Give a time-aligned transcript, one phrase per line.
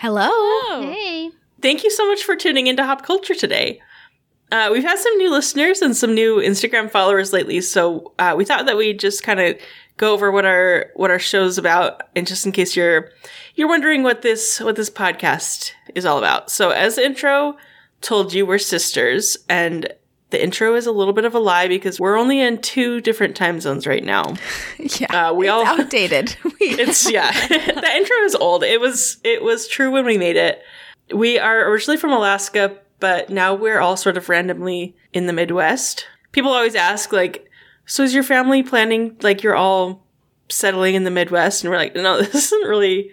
[0.00, 0.80] Hello.
[0.80, 1.30] Hey.
[1.60, 3.82] Thank you so much for tuning into Hop Culture today.
[4.50, 8.46] Uh, we've had some new listeners and some new Instagram followers lately, so uh, we
[8.46, 9.58] thought that we'd just kind of
[9.98, 13.10] go over what our what our show's about, and just in case you're
[13.56, 16.50] you're wondering what this what this podcast is all about.
[16.50, 17.58] So, as the intro
[18.00, 19.92] told you, we're sisters, and
[20.30, 23.36] the intro is a little bit of a lie because we're only in two different
[23.36, 24.34] time zones right now.
[24.98, 25.28] Yeah.
[25.28, 26.36] Uh, we it's all outdated.
[26.60, 30.62] It's yeah the intro is old it was it was true when we made it
[31.14, 36.06] we are originally from alaska but now we're all sort of randomly in the midwest
[36.32, 37.48] people always ask like
[37.86, 40.04] so is your family planning like you're all
[40.48, 43.10] settling in the midwest and we're like no this isn't really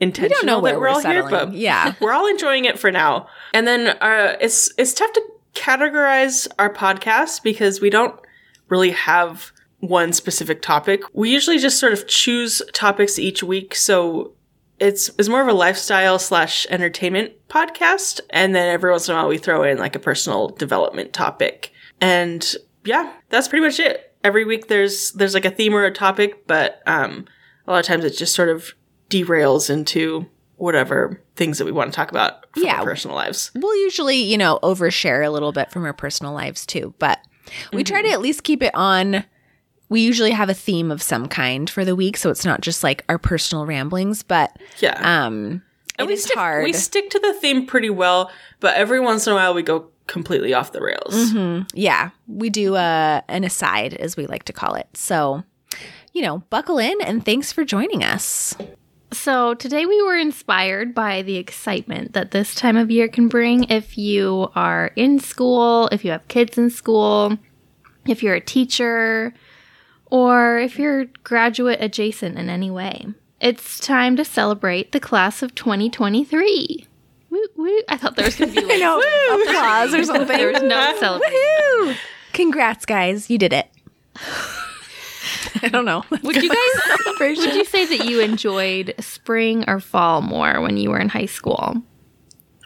[0.00, 1.28] we intentional don't know that we're, we're all settling.
[1.28, 1.94] here but yeah.
[2.00, 3.28] we're all enjoying it for now.
[3.52, 5.22] And then uh, it's it's tough to
[5.58, 8.18] categorize our podcast because we don't
[8.68, 11.02] really have one specific topic.
[11.12, 14.34] We usually just sort of choose topics each week, so
[14.78, 18.20] it's it's more of a lifestyle slash entertainment podcast.
[18.30, 21.72] And then every once in a while we throw in like a personal development topic.
[22.00, 24.14] And yeah, that's pretty much it.
[24.24, 27.26] Every week there's there's like a theme or a topic, but um,
[27.66, 28.74] a lot of times it just sort of
[29.10, 30.26] derails into
[30.58, 32.78] whatever things that we want to talk about from Yeah.
[32.80, 33.50] our personal lives.
[33.54, 37.20] We'll usually, you know, overshare a little bit from our personal lives too, but
[37.72, 39.24] we try to at least keep it on.
[39.88, 42.82] We usually have a theme of some kind for the week, so it's not just
[42.84, 44.98] like our personal ramblings, but Yeah.
[45.26, 45.62] um
[45.98, 46.62] it we stick, hard.
[46.64, 49.88] We stick to the theme pretty well, but every once in a while we go
[50.06, 51.32] completely off the rails.
[51.32, 51.68] Mhm.
[51.74, 54.86] Yeah, we do uh, an aside, as we like to call it.
[54.94, 55.42] So,
[56.12, 58.56] you know, buckle in and thanks for joining us.
[59.10, 63.64] So today we were inspired by the excitement that this time of year can bring
[63.64, 67.38] if you are in school, if you have kids in school,
[68.06, 69.32] if you're a teacher,
[70.06, 73.06] or if you're graduate adjacent in any way.
[73.40, 76.86] It's time to celebrate the class of 2023.
[77.30, 77.80] Woo, woo.
[77.88, 80.26] I thought there was going to be like, applause or something.
[80.36, 81.38] there was no celebration.
[81.38, 81.96] Woohoo!
[82.32, 83.30] Congrats, guys!
[83.30, 83.68] You did it.
[85.62, 86.04] I don't know.
[86.22, 90.90] Would you guys would you say that you enjoyed spring or fall more when you
[90.90, 91.82] were in high school?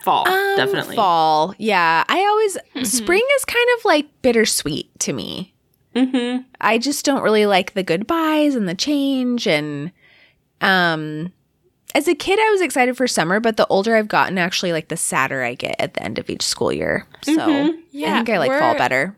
[0.02, 0.96] Fall, Um, definitely.
[0.96, 1.54] Fall.
[1.58, 2.04] Yeah.
[2.08, 2.58] I always,
[2.90, 5.54] spring is kind of like bittersweet to me.
[5.94, 6.42] Mm-hmm.
[6.60, 9.46] I just don't really like the goodbyes and the change.
[9.46, 9.92] And
[10.60, 11.32] um,
[11.94, 14.88] as a kid, I was excited for summer, but the older I've gotten, actually, like
[14.88, 17.06] the sadder I get at the end of each school year.
[17.22, 19.16] So yeah, I think I like fall we're- better.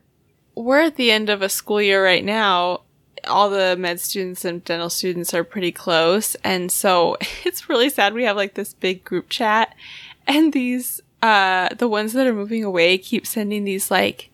[0.56, 2.82] We're at the end of a school year right now.
[3.26, 6.34] All the med students and dental students are pretty close.
[6.36, 8.14] And so it's really sad.
[8.14, 9.74] We have like this big group chat
[10.26, 14.30] and these, uh, the ones that are moving away keep sending these like,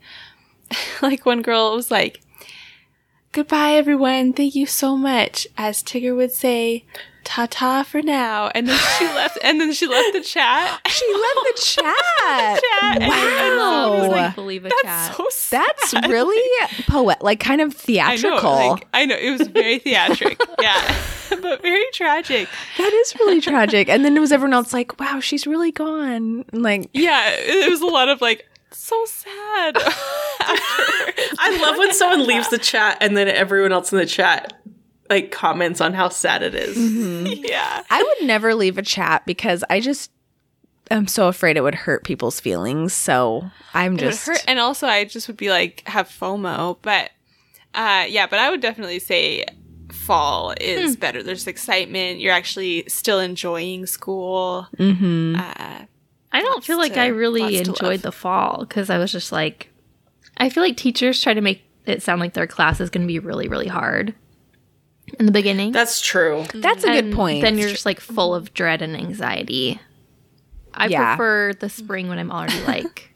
[1.02, 2.20] like one girl was like,
[3.32, 4.32] goodbye everyone.
[4.32, 5.46] Thank you so much.
[5.56, 6.84] As Tigger would say,
[7.30, 8.50] ta ta for now.
[8.54, 10.80] And then she left, and then she left the chat.
[10.88, 11.94] She left the chat.
[12.60, 13.02] Chat.
[13.02, 13.90] And- and Wow.
[14.00, 15.16] Was like, Like, believe a that's chat.
[15.16, 15.72] so sad.
[15.92, 16.42] That's really
[16.88, 18.42] poet, like kind of I theatrical.
[18.42, 20.96] know, like, I know it was very theatric, yeah,
[21.40, 22.48] but very tragic.
[22.78, 23.88] that is really tragic.
[23.88, 26.44] And then it was everyone else like, wow, she's really gone.
[26.52, 29.76] And, Like, Yeah, it was a lot of like so sad.
[30.42, 34.52] I love when someone leaves the chat and then everyone else in the chat
[35.10, 36.76] like comments on how sad it is.
[37.48, 40.10] yeah, I would never leave a chat because I just
[40.90, 42.94] I'm so afraid it would hurt people's feelings.
[42.94, 46.78] So I'm it would just hurt, and also I just would be like have FOMO,
[46.82, 47.10] but
[47.74, 49.44] uh, yeah, but I would definitely say
[49.92, 51.22] fall is better.
[51.22, 52.20] There's excitement.
[52.20, 54.68] You're actually still enjoying school.
[54.78, 55.36] Mhm.
[55.38, 55.84] Uh,
[56.32, 59.68] I don't feel like to- I really enjoyed the fall because I was just like,
[60.36, 63.08] I feel like teachers try to make it sound like their class is going to
[63.08, 64.14] be really, really hard
[65.18, 65.72] in the beginning.
[65.72, 66.44] That's true.
[66.54, 67.42] That's a good point.
[67.42, 69.80] Then you're just like full of dread and anxiety.
[70.74, 71.16] I Yeah.
[71.16, 73.12] prefer the spring when I'm already like,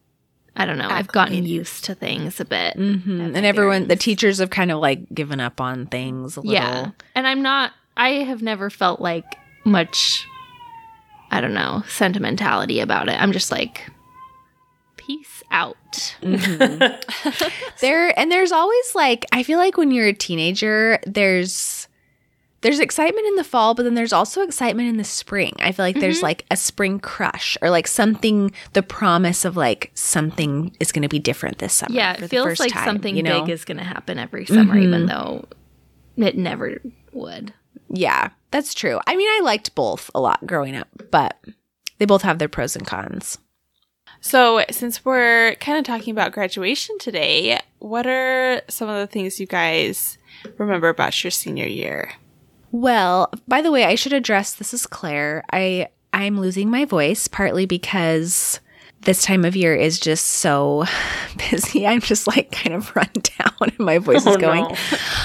[0.56, 2.76] I don't know, I've gotten used to things a bit.
[2.76, 3.34] Mhm.
[3.36, 6.52] and everyone, the teachers have kind of like given up on things a little.
[6.54, 6.90] Yeah.
[7.14, 9.24] And I'm not, I have never felt like
[9.64, 10.26] much,
[11.30, 13.20] I don't know, sentimentality about it.
[13.20, 13.90] I'm just like,
[15.06, 16.16] peace out.
[16.22, 17.40] Mm-hmm.
[17.80, 21.88] There and there's always like I feel like when you're a teenager, there's
[22.64, 25.52] there's excitement in the fall, but then there's also excitement in the spring.
[25.58, 26.24] I feel like there's mm-hmm.
[26.24, 31.08] like a spring crush or like something, the promise of like something is going to
[31.08, 31.94] be different this summer.
[31.94, 33.42] Yeah, for it the feels like time, something you know?
[33.42, 35.08] big is going to happen every summer, even mm-hmm.
[35.08, 35.44] though
[36.16, 36.80] it never
[37.12, 37.52] would.
[37.90, 38.98] Yeah, that's true.
[39.06, 41.38] I mean, I liked both a lot growing up, but
[41.98, 43.36] they both have their pros and cons.
[44.24, 49.38] So, since we're kind of talking about graduation today, what are some of the things
[49.38, 50.16] you guys
[50.56, 52.10] remember about your senior year?
[52.72, 55.44] Well, by the way, I should address this is Claire.
[55.52, 58.60] I I'm losing my voice partly because
[59.02, 60.86] this time of year is just so
[61.50, 61.86] busy.
[61.86, 64.62] I'm just like kind of run down and my voice is Oh, going.
[64.64, 64.76] no.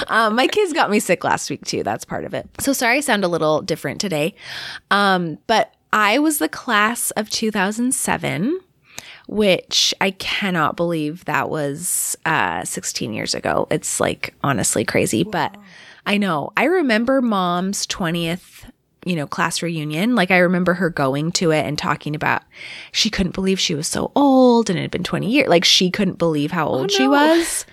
[0.07, 1.83] Um, my kids got me sick last week too.
[1.83, 2.49] That's part of it.
[2.59, 4.35] So sorry I sound a little different today.
[4.91, 8.59] Um, but I was the class of 2007,
[9.31, 13.67] which I cannot believe that was uh, 16 years ago.
[13.69, 15.55] It's like honestly crazy, but
[16.07, 16.51] I know.
[16.57, 18.67] I remember mom's 20th,
[19.05, 20.15] you know, class reunion.
[20.15, 22.41] Like I remember her going to it and talking about
[22.91, 25.47] she couldn't believe she was so old and it had been 20 years.
[25.47, 27.11] Like she couldn't believe how old she no.
[27.11, 27.67] was.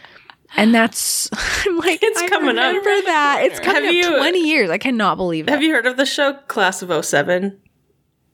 [0.59, 1.31] And that's
[1.67, 2.67] I'm like It's I coming up.
[2.67, 3.41] remember that.
[3.45, 4.69] It's coming Have up you- 20 years.
[4.69, 5.51] I cannot believe it.
[5.53, 7.59] Have you heard of the show Class of 07?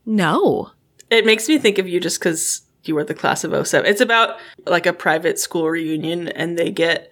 [0.05, 0.73] no.
[1.09, 3.89] It makes me think of you just because you were the class of 07.
[3.91, 7.11] It's about like a private school reunion and they get,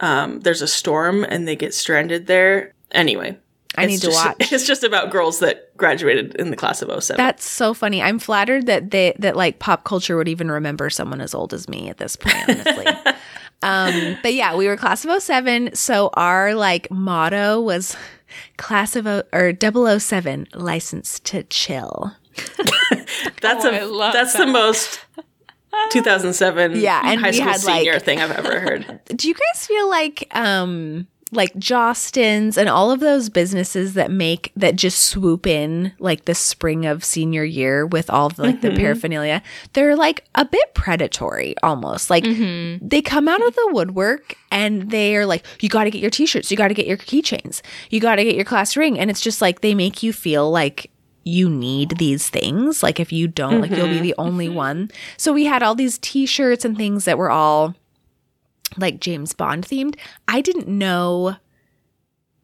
[0.00, 2.74] um, there's a storm and they get stranded there.
[2.90, 3.38] Anyway.
[3.74, 4.36] I need to just- watch.
[4.52, 7.16] It's just about girls that graduated in the class of 07.
[7.16, 8.02] That's so funny.
[8.02, 11.68] I'm flattered that they that like pop culture would even remember someone as old as
[11.70, 12.86] me at this point, honestly.
[13.62, 17.96] um, but yeah, we were class of 07, so our like motto was
[18.58, 19.54] class of o- or
[19.98, 22.12] 007 license to chill.
[23.40, 25.00] that's Oh, a that's the most
[25.90, 29.00] 2007 Yeah, and high school had, senior like- thing I've ever heard.
[29.16, 34.52] Do you guys feel like um like Jostens and all of those businesses that make
[34.54, 38.70] that just swoop in like the spring of senior year with all the like the
[38.76, 39.42] paraphernalia,
[39.72, 42.10] they're like a bit predatory almost.
[42.10, 46.02] Like they come out of the woodwork and they are like, you got to get
[46.02, 48.98] your t-shirts, you got to get your keychains, you got to get your class ring,
[48.98, 50.90] and it's just like they make you feel like
[51.24, 52.82] you need these things.
[52.82, 54.02] Like if you don't, like you'll be mm-hmm.
[54.02, 54.56] the only mm-hmm.
[54.56, 54.90] one.
[55.16, 57.74] So we had all these t-shirts and things that were all
[58.76, 59.96] like James Bond themed.
[60.28, 61.36] I didn't know.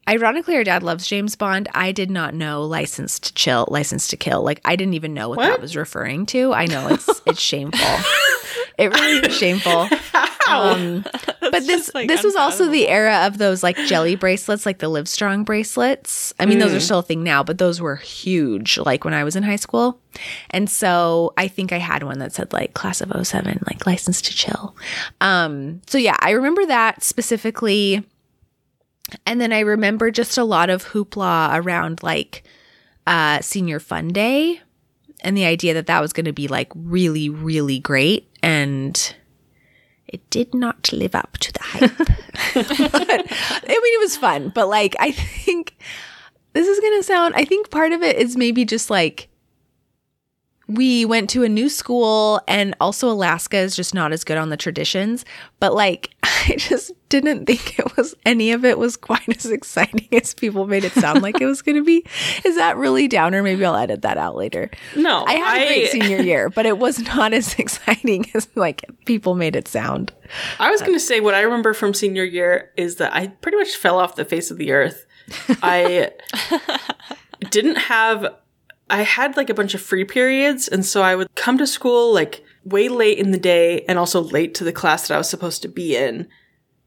[0.09, 1.69] Ironically, our dad loves James Bond.
[1.75, 4.43] I did not know License to Chill, License to Kill.
[4.43, 6.53] Like I didn't even know what, that was referring to.
[6.55, 7.81] I know it's it's shameful.
[8.79, 9.89] It really is shameful.
[10.49, 11.05] Um,
[11.41, 14.89] but this like, this was also the era of those like jelly bracelets, like the
[14.89, 16.35] Live Strong bracelets.
[16.39, 19.25] I mean, those are still a thing now, but those were huge, like when I
[19.25, 20.01] was in high school.
[20.51, 24.21] And so I think I had one that said like class of 07, like license
[24.23, 24.77] to chill.
[25.21, 28.05] Um, so yeah, I remember that specifically.
[29.25, 32.43] And then I remember just a lot of hoopla around like
[33.07, 34.61] uh, senior fun day
[35.21, 38.29] and the idea that that was going to be like really, really great.
[38.43, 39.15] And
[40.09, 41.97] it did not live up to the hype.
[42.93, 45.77] but, I mean, it was fun, but like, I think
[46.53, 49.29] this is going to sound, I think part of it is maybe just like
[50.69, 54.51] we went to a new school and also Alaska is just not as good on
[54.51, 55.25] the traditions,
[55.61, 60.09] but like, I just didn't think it was any of it was quite as exciting
[60.13, 62.05] as people made it sound like it was going to be.
[62.45, 63.43] Is that really downer?
[63.43, 64.71] Maybe I'll edit that out later.
[64.95, 68.85] No, I had a great senior year, but it was not as exciting as like
[69.07, 70.13] people made it sound.
[70.59, 73.57] I was going to say what I remember from senior year is that I pretty
[73.57, 75.07] much fell off the face of the earth.
[75.63, 76.11] I
[77.51, 78.35] didn't have
[78.91, 82.13] I had like a bunch of free periods and so I would come to school
[82.13, 85.29] like way late in the day and also late to the class that I was
[85.29, 86.29] supposed to be in.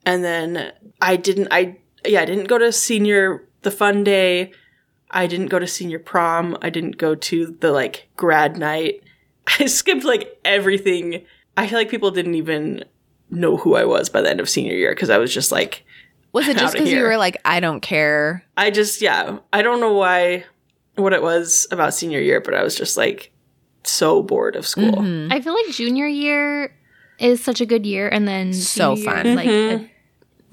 [0.06, 4.52] And then I didn't I yeah, I didn't go to senior the fun day.
[5.12, 6.58] I didn't go to senior prom.
[6.62, 9.04] I didn't go to the like grad night.
[9.60, 11.26] I skipped like everything.
[11.58, 12.86] I feel like people didn't even
[13.30, 15.86] know who I was by the end of senior year because I was just like,
[16.32, 18.44] Was it just because you were like, I don't care?
[18.58, 20.46] I just, yeah, I don't know why,
[20.96, 23.32] what it was about senior year, but I was just like
[23.84, 24.92] so bored of school.
[24.92, 25.32] Mhm.
[25.34, 26.74] I feel like junior year
[27.20, 29.28] is such a good year, and then So senior year fun.
[29.28, 29.86] is like Mhm.
[29.86, 29.90] a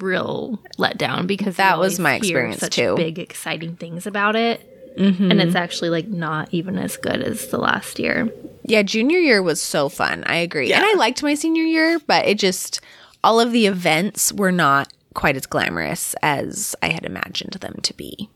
[0.04, 2.95] real letdown because That was my experience, such too.
[2.97, 5.30] Big exciting things about it, Mhm.
[5.30, 8.28] and it's actually like not even as good as the last year.
[8.64, 10.25] Yeah, junior year was so fun.
[10.26, 10.73] I agree.
[10.73, 12.80] And I liked my senior year, but it just,
[13.25, 17.95] all of the events were not quite as glamorous as I had imagined them to
[17.95, 18.28] be.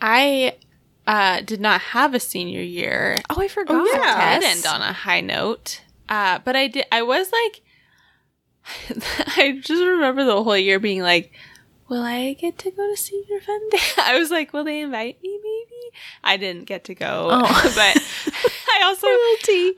[0.00, 0.54] I
[1.06, 3.16] uh, did not have a senior year.
[3.30, 3.76] Oh, I forgot.
[3.76, 4.38] Oh, yeah.
[4.38, 6.86] Did end on a high note, uh, but I did.
[6.90, 7.62] I was like,
[9.36, 11.32] I just remember the whole year being like,
[11.88, 13.78] will I get to go to senior fun day?
[13.98, 15.38] I was like, will they invite me?
[15.42, 17.40] Maybe I didn't get to go, Oh.
[17.74, 18.32] but
[18.74, 19.06] I also,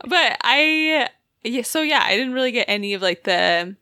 [0.08, 1.08] but I,
[1.44, 1.62] yeah.
[1.62, 3.76] So yeah, I didn't really get any of like the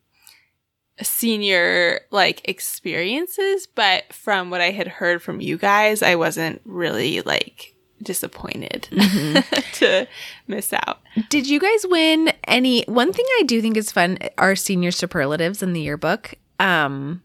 [1.03, 7.21] senior like experiences, but from what I had heard from you guys, I wasn't really
[7.23, 8.88] like disappointed
[9.75, 10.07] to
[10.47, 11.00] miss out.
[11.29, 12.85] Did you guys win any?
[12.85, 16.35] One thing I do think is fun are senior superlatives in the yearbook.
[16.59, 17.23] Um,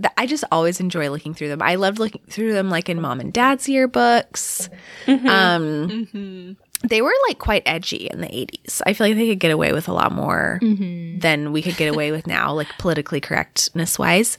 [0.00, 1.60] that I just always enjoy looking through them.
[1.62, 4.68] I loved looking through them, like in mom and dad's yearbooks.
[5.08, 8.82] Um, they were like quite edgy in the 80s.
[8.86, 11.92] I feel like they could get away with a lot more than we could get
[11.92, 14.38] away with now, like politically correctness wise.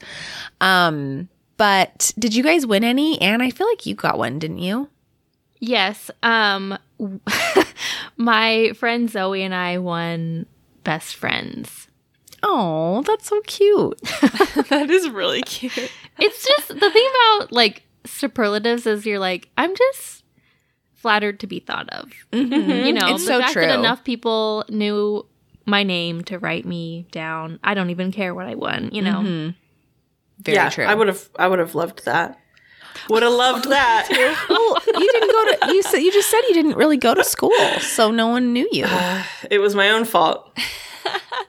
[0.61, 1.27] Um,
[1.57, 3.21] but did you guys win any?
[3.21, 4.89] And I feel like you got one, didn't you?
[5.59, 6.09] Yes.
[6.23, 6.77] Um
[8.17, 10.45] my friend Zoe and I won
[10.83, 11.87] best friends.
[12.43, 13.99] Oh, that's so cute.
[14.69, 15.91] that is really cute.
[16.17, 20.18] It's just the thing about like superlatives is you're like, I'm just
[21.01, 22.11] flattered to be thought of.
[22.31, 23.15] You know, Mm-hmm.
[23.15, 23.61] It's the so fact true.
[23.63, 25.25] that enough people knew
[25.65, 27.59] my name to write me down.
[27.63, 29.19] I don't even care what I won, you know.
[29.19, 29.49] Mm-hmm.
[30.43, 30.85] Very yeah, true.
[30.85, 31.29] I would have.
[31.37, 32.39] I would have loved that.
[33.09, 34.07] Would have loved that.
[34.49, 37.23] well, you didn't go to you said you just said you didn't really go to
[37.23, 38.85] school, so no one knew you.
[39.51, 40.57] it was my own fault.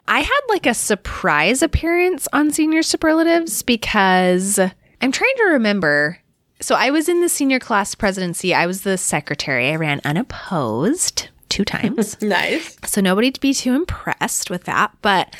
[0.09, 6.19] I had like a surprise appearance on senior superlatives because I'm trying to remember.
[6.61, 8.55] So I was in the senior class presidency.
[8.55, 9.71] I was the secretary.
[9.71, 12.21] I ran unopposed two times.
[12.23, 12.77] Nice.
[12.85, 14.93] so nobody to be too impressed with that.
[15.03, 15.35] But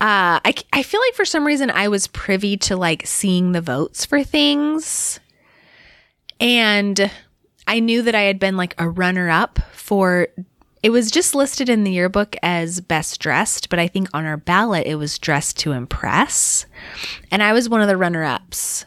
[0.00, 3.60] uh, I, I feel like for some reason I was privy to like seeing the
[3.60, 5.20] votes for things.
[6.40, 7.10] And
[7.66, 10.28] I knew that I had been like a runner up for
[10.82, 14.36] it was just listed in the yearbook as best dressed, but I think on our
[14.36, 16.66] ballot it was dressed to impress.
[17.30, 18.84] And I was one of the runner ups.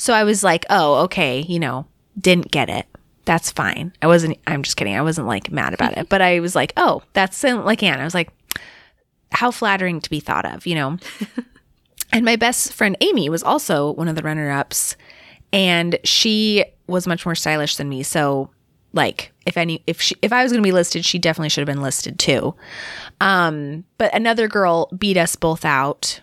[0.00, 1.84] So I was like, oh, okay, you know,
[2.18, 2.86] didn't get it.
[3.26, 3.92] That's fine.
[4.00, 4.96] I wasn't, I'm just kidding.
[4.96, 8.00] I wasn't like mad about it, but I was like, oh, that's like Anne.
[8.00, 8.30] I was like,
[9.30, 10.96] how flattering to be thought of, you know?
[12.14, 14.96] and my best friend Amy was also one of the runner ups,
[15.52, 18.02] and she was much more stylish than me.
[18.02, 18.48] So,
[18.94, 21.68] like, if any, if she, if I was going to be listed, she definitely should
[21.68, 22.54] have been listed too.
[23.20, 26.22] Um, but another girl beat us both out.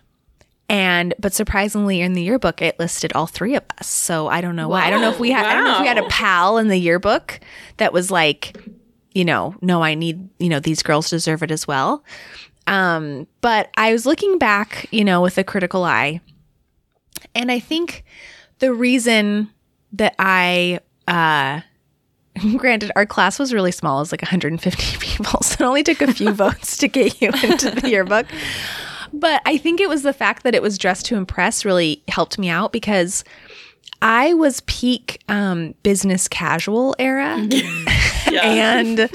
[0.70, 3.88] And but surprisingly, in the yearbook, it listed all three of us.
[3.88, 4.86] So I don't know why.
[4.86, 5.46] I don't know if we had.
[5.46, 7.40] I don't know if we had a pal in the yearbook
[7.78, 8.58] that was like,
[9.14, 12.04] you know, no, I need, you know, these girls deserve it as well.
[12.68, 16.20] Um, but I was looking back, you know, with a critical eye,
[17.34, 18.04] and I think
[18.60, 19.50] the reason
[19.94, 21.62] that I, uh,
[22.58, 26.02] granted, our class was really small, it was like 150 people, so it only took
[26.02, 28.28] a few votes to get you into the yearbook.
[29.14, 32.38] But I think it was the fact that it was dressed to impress really helped
[32.38, 33.24] me out because
[34.02, 37.36] I was peak um, business casual era.
[38.44, 39.10] and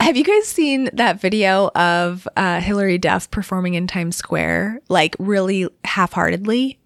[0.00, 5.14] have you guys seen that video of uh, Hilary Duff performing in Times Square, like
[5.18, 6.78] really half heartedly?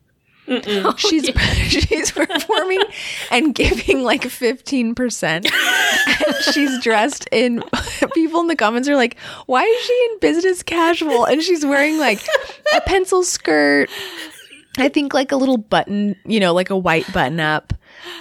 [0.97, 2.83] she's oh, she's performing
[3.31, 7.63] and giving like 15% and she's dressed in
[8.15, 11.25] people in the comments are like why is she in business casual?
[11.27, 12.21] And she's wearing like
[12.75, 13.89] a pencil skirt.
[14.79, 17.73] I think like a little button you know like a white button up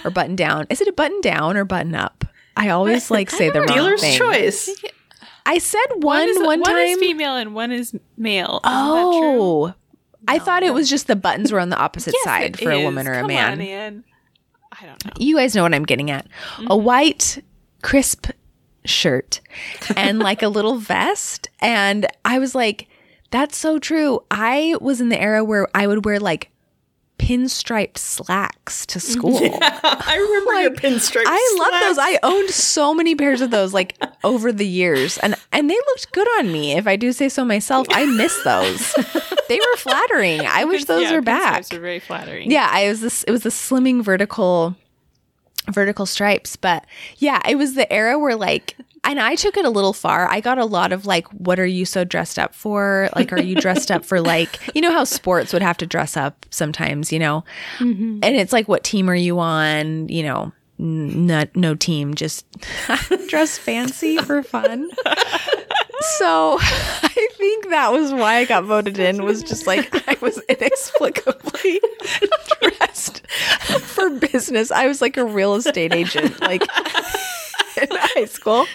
[0.04, 0.66] or button down.
[0.70, 2.24] Is it a button down or button up?
[2.56, 4.18] I always like say the wrong Dealer's thing.
[4.18, 4.70] Choice.
[5.44, 8.60] i said one is, one time is female and one is male.
[8.64, 9.74] Isn't that oh,
[10.28, 12.82] i thought it was just the buttons were on the opposite Yes, side for a
[12.82, 14.04] woman or a Come man on.
[14.80, 15.12] I don't know.
[15.18, 16.26] you guys know what I'm getting at.
[16.26, 16.82] A mm-hmm.
[16.82, 17.42] white,
[17.82, 18.28] crisp
[18.84, 19.40] shirt
[19.96, 21.48] and like a little vest.
[21.60, 22.88] And I was like,
[23.30, 24.20] that's so true.
[24.30, 26.50] I was in the era where I would wear like
[27.18, 29.40] pinstriped slacks to school.
[29.40, 31.24] Yeah, I remember your pinstripe.
[31.26, 31.98] I love those.
[31.98, 36.12] I owned so many pairs of those like over the years and and they looked
[36.12, 36.72] good on me.
[36.72, 38.92] If I do say so myself, I miss those.
[39.48, 40.40] they were flattering.
[40.42, 41.62] I wish those yeah, were back.
[41.62, 42.50] pinstripes Are very flattering.
[42.50, 43.22] Yeah, I was this.
[43.24, 44.76] It was the slimming vertical,
[45.70, 46.56] vertical stripes.
[46.56, 46.84] But
[47.18, 50.28] yeah, it was the era where like, and I took it a little far.
[50.30, 53.08] I got a lot of like, "What are you so dressed up for?
[53.16, 56.16] Like, are you dressed up for like, you know how sports would have to dress
[56.16, 57.44] up sometimes, you know?
[57.78, 58.20] Mm-hmm.
[58.22, 60.08] And it's like, what team are you on?
[60.08, 62.44] You know." n- Not, no team, just
[63.28, 64.88] dress fancy for fun.
[66.18, 70.40] So I think that was why I got voted in was just like I was
[70.48, 71.80] inexplicably
[72.60, 73.24] dressed
[73.80, 74.70] for business.
[74.72, 76.62] I was like a real estate agent like
[77.80, 78.66] in high school.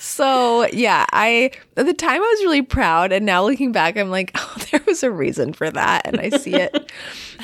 [0.00, 4.10] So yeah, I at the time I was really proud and now looking back I'm
[4.10, 6.90] like, oh, there was a reason for that and I see it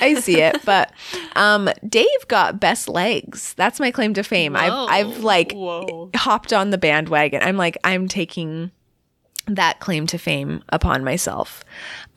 [0.00, 0.64] I see it.
[0.64, 0.92] But
[1.36, 3.54] um, Dave got best legs.
[3.54, 4.56] That's my claim to fame.
[4.56, 6.10] I've I've like Whoa.
[6.14, 7.42] hopped on the bandwagon.
[7.42, 8.70] I'm like I'm taking
[9.46, 11.64] that claim to fame upon myself.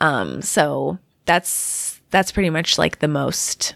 [0.02, 3.76] Um, so that's that's pretty much like the most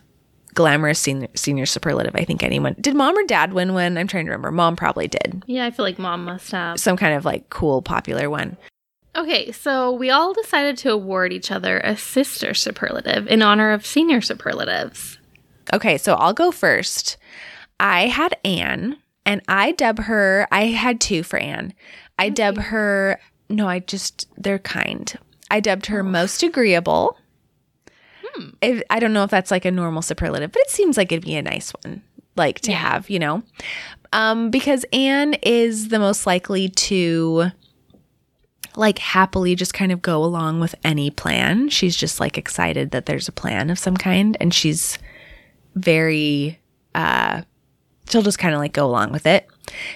[0.58, 2.96] glamorous senior, senior superlative I think anyone did.
[2.96, 3.96] Mom or dad win one?
[3.96, 4.52] I'm trying to remember.
[4.52, 6.80] Mom probably did Yeah, I feel like mom must have.
[6.80, 8.58] some kind of like cool popular one.
[9.16, 13.86] Okay, so we all decided to award each other a sister superlative in honor of
[13.86, 15.20] senior superlatives.
[15.72, 17.18] Okay, so I'll go first.
[17.80, 20.48] I had Anne, and I dub her.
[20.52, 21.74] I had two for Anne.
[22.18, 23.20] I dub her.
[23.48, 25.14] No, I just they're kind.
[25.52, 26.04] I dubbed her oh.
[26.04, 27.16] most agreeable.
[28.62, 31.26] If, I don't know if that's like a normal superlative, but it seems like it'd
[31.26, 32.02] be a nice one,
[32.36, 33.44] like to have, you know,
[34.14, 37.52] um, because Anne is the most likely to
[38.76, 41.70] like happily just kind of go along with any plan.
[41.70, 44.98] She's just like excited that there's a plan of some kind, and she's
[45.76, 46.60] very
[46.96, 47.42] uh
[48.10, 49.48] she'll just kind of like go along with it.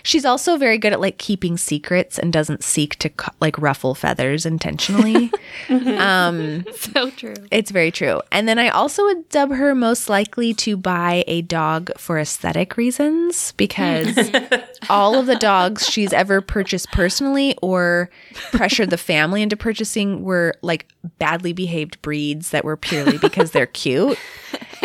[0.03, 4.45] She's also very good at like keeping secrets and doesn't seek to like ruffle feathers
[4.45, 5.31] intentionally.
[5.69, 7.35] um So true.
[7.51, 8.21] it's very true.
[8.33, 12.75] And then I also would dub her most likely to buy a dog for aesthetic
[12.75, 14.29] reasons because
[14.89, 18.09] all of the dogs she's ever purchased personally or
[18.51, 20.87] pressured the family into purchasing were like
[21.17, 24.17] badly behaved breeds that were purely because they're cute.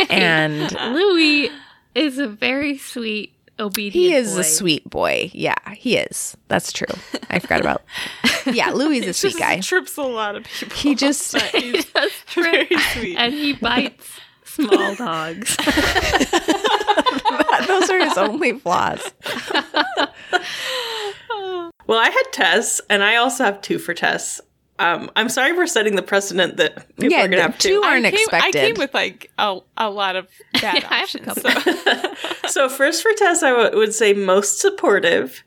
[0.08, 1.50] And Louis
[1.96, 3.94] is a very sweet, obedient.
[3.94, 4.40] he is boy.
[4.40, 5.30] a sweet boy.
[5.32, 6.36] Yeah, he is.
[6.48, 6.86] That's true.
[7.30, 7.82] I forgot about.
[8.52, 9.58] Yeah, Louis is a sweet Just guy.
[9.60, 10.76] trips a lot of people.
[10.76, 13.16] He just but he's Does very sweet.
[13.16, 14.08] and he bites
[14.44, 15.56] small dogs.
[17.66, 19.02] those are his only flaws.
[21.88, 24.40] Well, I had Tess, and I also have two for Tess.
[24.78, 27.68] Um, I'm sorry for setting the precedent that people Yeah, are going to have two
[27.80, 27.82] two.
[27.82, 30.28] aren't I came, I came with like a, a lot of
[30.60, 31.42] bad Yeah, I have a options.
[31.42, 31.72] couple.
[31.72, 32.14] so-
[32.48, 35.42] so first for Tess, I w- would say most supportive.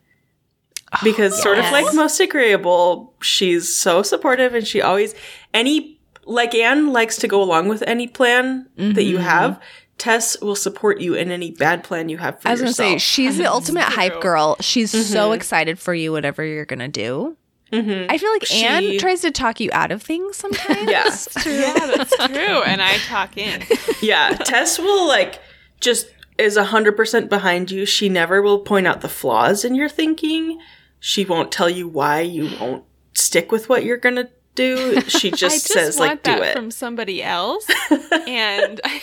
[1.03, 5.13] Because sort of like most agreeable, she's so supportive and she always
[5.53, 9.21] any like Anne likes to go along with any plan that you Mhm.
[9.21, 9.61] have.
[9.99, 12.47] Tess will support you in any bad plan you have for yourself.
[12.47, 14.55] I was gonna say she's the ultimate hype girl.
[14.61, 15.35] She's so Mhm.
[15.35, 17.37] excited for you, whatever you're gonna do.
[17.71, 18.07] Mhm.
[18.09, 20.89] I feel like She- Anne tries to talk you out of things sometimes.
[20.89, 21.03] Yeah.
[21.45, 22.61] yeah, that's true.
[22.63, 23.63] And I talk in.
[24.01, 25.39] Yeah, Tess will like
[25.81, 27.85] just is a hundred percent behind you.
[27.85, 30.59] She never will point out the flaws in your thinking.
[31.01, 35.01] She won't tell you why you won't stick with what you're gonna do.
[35.01, 36.53] She just, just says want like do it.
[36.55, 39.01] from somebody else, and I,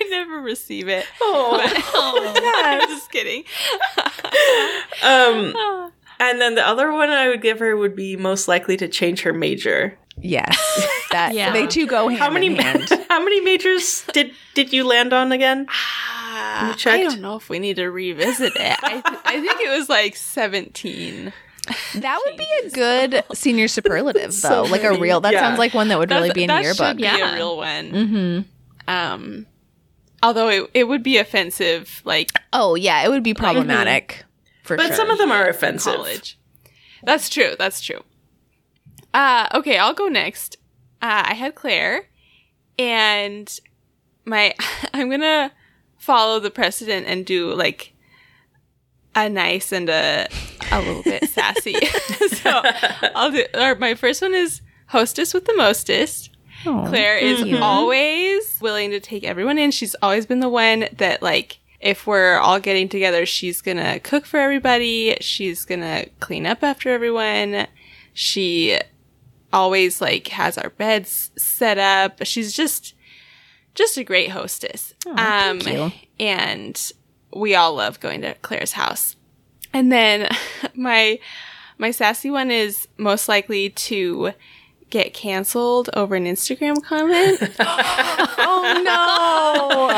[0.00, 1.06] I never receive it.
[1.20, 1.60] oh.
[2.64, 3.44] I'm just kidding.
[5.02, 8.88] Um and then the other one I would give her would be most likely to
[8.88, 9.98] change her major.
[10.16, 10.56] Yes.
[11.14, 11.52] That Yeah.
[11.52, 12.88] they two go hand how many in hand.
[13.08, 15.66] how many majors did did you land on again?
[15.70, 18.76] Ah, I don't know if we need to revisit it.
[18.82, 21.32] I, th- I think it was like 17.
[21.94, 24.48] That would be a good senior superlative though.
[24.48, 25.40] So like a real that Yeah.
[25.40, 26.86] sounds like one that would really be in a that yearbook.
[26.88, 27.32] should be Yeah.
[27.32, 27.92] a real one.
[27.92, 28.90] Mm-hmm.
[28.90, 29.46] Um,
[30.20, 34.24] although it, it would be offensive, like Oh yeah, it would be problematic
[34.64, 34.96] for But sure.
[34.96, 35.94] some of them are offensive.
[35.94, 36.36] college.
[37.04, 37.54] That's true.
[37.58, 38.00] That's true.
[39.12, 40.56] Uh, okay, I'll go next.
[41.00, 42.06] Uh, I had Claire,
[42.78, 43.56] and
[44.24, 44.54] my
[44.94, 45.52] I'm gonna
[45.98, 47.92] follow the precedent and do like
[49.14, 50.26] a nice and a
[50.72, 51.74] a little bit sassy.
[52.28, 52.60] so
[53.14, 53.44] I'll do.
[53.54, 56.30] Or my first one is hostess with the mostest.
[56.66, 57.60] Oh, Claire is cute.
[57.60, 59.70] always willing to take everyone in.
[59.70, 64.24] She's always been the one that like if we're all getting together, she's gonna cook
[64.24, 65.18] for everybody.
[65.20, 67.66] She's gonna clean up after everyone.
[68.14, 68.80] She
[69.52, 72.24] always like has our beds set up.
[72.24, 72.94] She's just
[73.74, 74.94] just a great hostess.
[75.06, 75.92] Oh, thank um, you.
[76.18, 76.92] And
[77.34, 79.16] we all love going to Claire's house.
[79.74, 80.30] And then
[80.74, 81.18] my
[81.76, 84.32] my sassy one is most likely to
[84.90, 87.40] get canceled over an Instagram comment.
[88.66, 89.88] Oh no.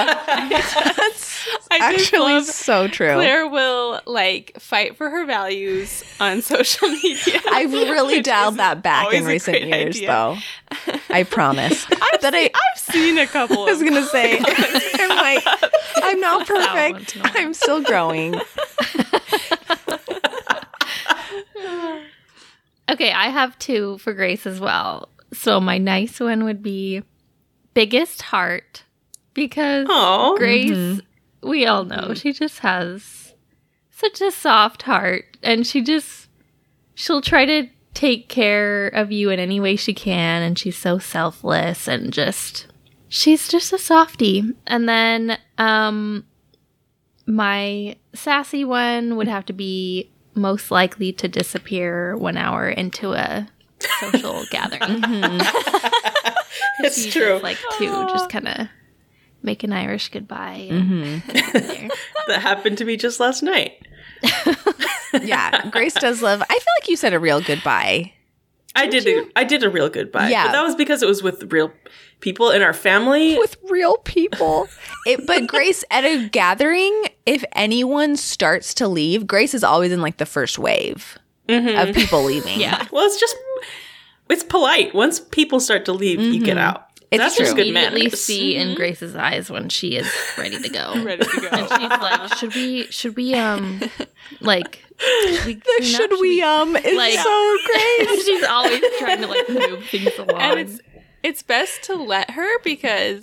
[0.50, 3.14] That's I actually love so true.
[3.14, 7.40] Claire will like fight for her values on social media.
[7.50, 10.08] I've really dialed that back in recent years idea.
[10.08, 10.36] though.
[11.10, 11.86] I promise.
[11.92, 13.62] I've, that I seen, I've seen a couple.
[13.62, 15.44] I was gonna say I'm like
[15.96, 17.16] I'm not perfect.
[17.16, 18.34] not- I'm still growing.
[22.90, 25.08] Okay, I have two for Grace as well.
[25.32, 27.02] So my nice one would be
[27.74, 28.84] biggest heart
[29.34, 31.00] because Oh, Grace,
[31.42, 33.34] we all know she just has
[33.90, 36.28] such a soft heart and she just
[36.94, 40.98] she'll try to take care of you in any way she can and she's so
[40.98, 42.66] selfless and just
[43.08, 44.42] She's just a softie.
[44.66, 46.24] And then um
[47.26, 53.48] my sassy one would have to be most likely to disappear one hour into a
[54.00, 55.02] social gathering.
[56.78, 57.40] It's She true.
[57.40, 58.68] just like to just kind of
[59.42, 60.66] make an Irish goodbye.
[60.70, 61.58] And mm-hmm.
[61.58, 61.88] there.
[62.28, 63.86] that happened to me just last night.
[65.22, 66.42] Yeah, Grace does love.
[66.42, 68.12] I feel like you said a real goodbye.
[68.76, 70.28] I did a, I did a real goodbye.
[70.28, 70.46] Yeah.
[70.46, 71.72] But that was because it was with real
[72.20, 73.36] people in our family.
[73.38, 74.68] with real people.
[75.06, 80.02] It, but Grace at a gathering, if anyone starts to leave, Grace is always in
[80.02, 81.16] like the first wave
[81.48, 81.78] mm-hmm.
[81.78, 82.58] of people leaving.
[82.60, 82.84] Yeah.
[82.90, 83.36] Well, it's just
[84.28, 84.94] it's polite.
[84.96, 86.66] Once people start to leave, you get mm-hmm.
[86.66, 86.85] out.
[87.10, 87.44] It's That's true.
[87.44, 88.20] just good Immediately manners.
[88.24, 90.92] see in Grace's eyes when she is ready to go.
[91.04, 91.48] Ready to go.
[91.52, 92.86] And she's like, "Should we?
[92.90, 93.34] Should we?
[93.34, 93.80] Um,
[94.40, 95.54] like, should we?
[95.54, 96.00] The clean up?
[96.00, 98.08] should we um is like- so great.
[98.24, 100.40] she's always trying to like move things along.
[100.40, 100.80] and it's
[101.22, 103.20] it's best to let her because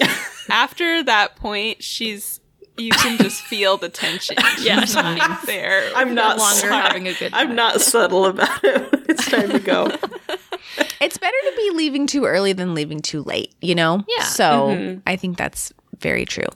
[0.49, 2.39] after that point she's
[2.77, 4.35] you can just feel the tension.
[4.61, 4.79] Yeah.
[4.81, 5.91] She's not there.
[5.95, 6.73] I'm not longer sorry.
[6.73, 9.05] having a good I'm not subtle about it.
[9.09, 9.91] it's time to go.
[11.01, 14.05] It's better to be leaving too early than leaving too late, you know?
[14.07, 14.23] Yeah.
[14.23, 16.47] So I think that's very true.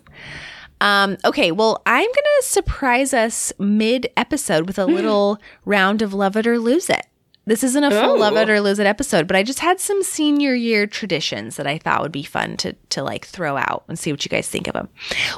[0.80, 6.14] Um, okay, well, I'm going to surprise us mid episode with a little round of
[6.14, 7.06] Love It or Lose It.
[7.48, 8.16] This isn't a full Oh.
[8.16, 11.66] Love It or Lose It episode, but I just had some senior year traditions that
[11.66, 14.50] I thought would be fun to to like throw out and see what you guys
[14.50, 14.90] think of them.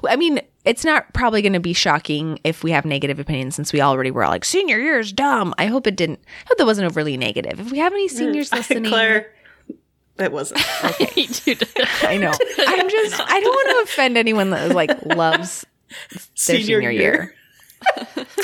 [0.07, 3.71] I mean, it's not probably going to be shocking if we have negative opinions since
[3.71, 5.53] we already were all like senior year is dumb.
[5.59, 6.19] I hope it didn't.
[6.45, 7.59] I hope that wasn't overly negative.
[7.59, 9.31] If we have any mm, seniors listening, Claire,
[10.15, 10.61] that wasn't.
[11.45, 11.63] Dude.
[12.01, 12.33] I know.
[12.57, 13.21] I'm just.
[13.21, 15.63] I don't want to offend anyone that like loves
[16.47, 17.35] their senior, year.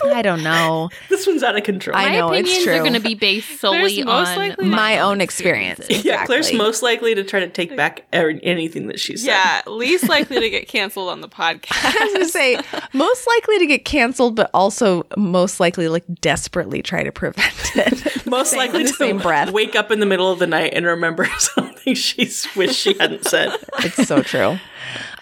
[0.05, 0.89] I don't know.
[1.09, 1.95] This one's out of control.
[1.97, 2.73] I My know, it's opinions true.
[2.75, 5.79] are going to be based solely on likely- My own experience.
[5.79, 6.09] Exactly.
[6.09, 9.27] Yeah, Claire's most likely to try to take back er- anything that she said.
[9.27, 11.83] yeah, least likely to get canceled on the podcast.
[11.83, 12.59] I was gonna say
[12.93, 18.25] most likely to get canceled, but also most likely like desperately try to prevent it.
[18.25, 19.51] Most Same- likely to same breath.
[19.51, 23.25] wake up in the middle of the night and remember something she wished she hadn't
[23.25, 23.55] said.
[23.79, 24.57] It's so true.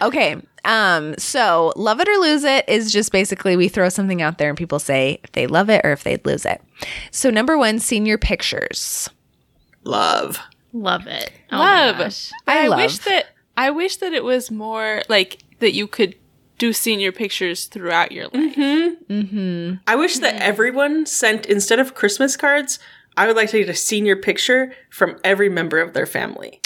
[0.02, 0.38] Okay.
[0.66, 4.50] Um, so love it or lose it is just basically we throw something out there
[4.50, 6.62] and people say if they love it or if they'd lose it.
[7.12, 9.10] So number one, senior pictures.
[9.84, 10.40] Love.
[10.72, 11.32] Love it.
[11.52, 11.98] Oh Love.
[11.98, 12.32] gosh.
[12.48, 16.16] I I, wish that I wish that it was more like that you could
[16.58, 18.56] do senior pictures throughout your life.
[18.56, 19.76] Mm-hmm.
[19.86, 22.80] I wish that everyone sent instead of Christmas cards.
[23.16, 26.60] I would like to get a senior picture from every member of their family.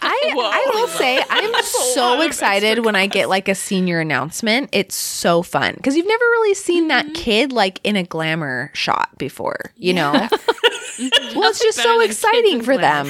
[0.00, 0.42] I, Whoa.
[0.42, 1.62] I will say I'm
[1.94, 4.70] so excited when I get like a senior announcement.
[4.72, 7.14] It's so fun because you've never really seen that mm-hmm.
[7.14, 10.12] kid like in a glamour shot before, you know?
[10.12, 13.06] well, it's just so exciting for them.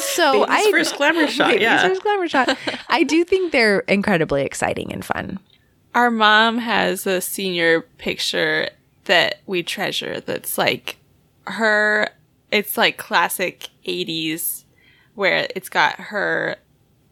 [0.00, 1.60] So Baby's I first glamour shot.
[1.60, 1.86] Yeah.
[1.86, 2.58] first glamour shot.
[2.88, 5.38] I do think they're incredibly exciting and fun.
[5.94, 8.70] Our mom has a senior picture
[9.04, 10.96] that we treasure that's like
[11.46, 12.08] her
[12.54, 14.64] it's like classic 80s
[15.14, 16.56] where it's got her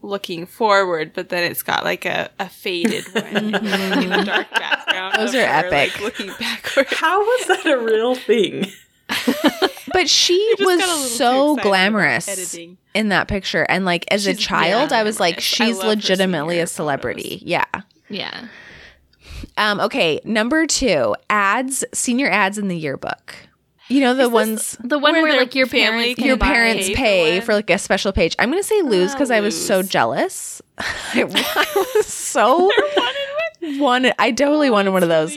[0.01, 5.15] looking forward but then it's got like a, a faded one in the dark background
[5.17, 5.93] Those are her, epic.
[5.93, 8.65] like, looking backward How was that a real thing?
[9.93, 12.57] But she was got a little too so glamorous
[12.95, 13.63] in that picture.
[13.69, 17.39] And like as a child, very I was like, she's legitimately a celebrity.
[17.45, 17.65] Yeah.
[18.09, 18.47] Yeah.
[19.55, 23.35] Um, okay, number two, ads, senior ads in the yearbook.
[23.89, 27.45] You know the ones The one Where where, like your parents your parents pay one.
[27.45, 28.35] for like a special page.
[28.39, 30.61] I'm gonna say lose because I was so jealous.
[30.77, 31.23] I
[31.95, 32.71] was so
[33.79, 34.13] wanted.
[34.19, 35.35] I totally wanted one of those.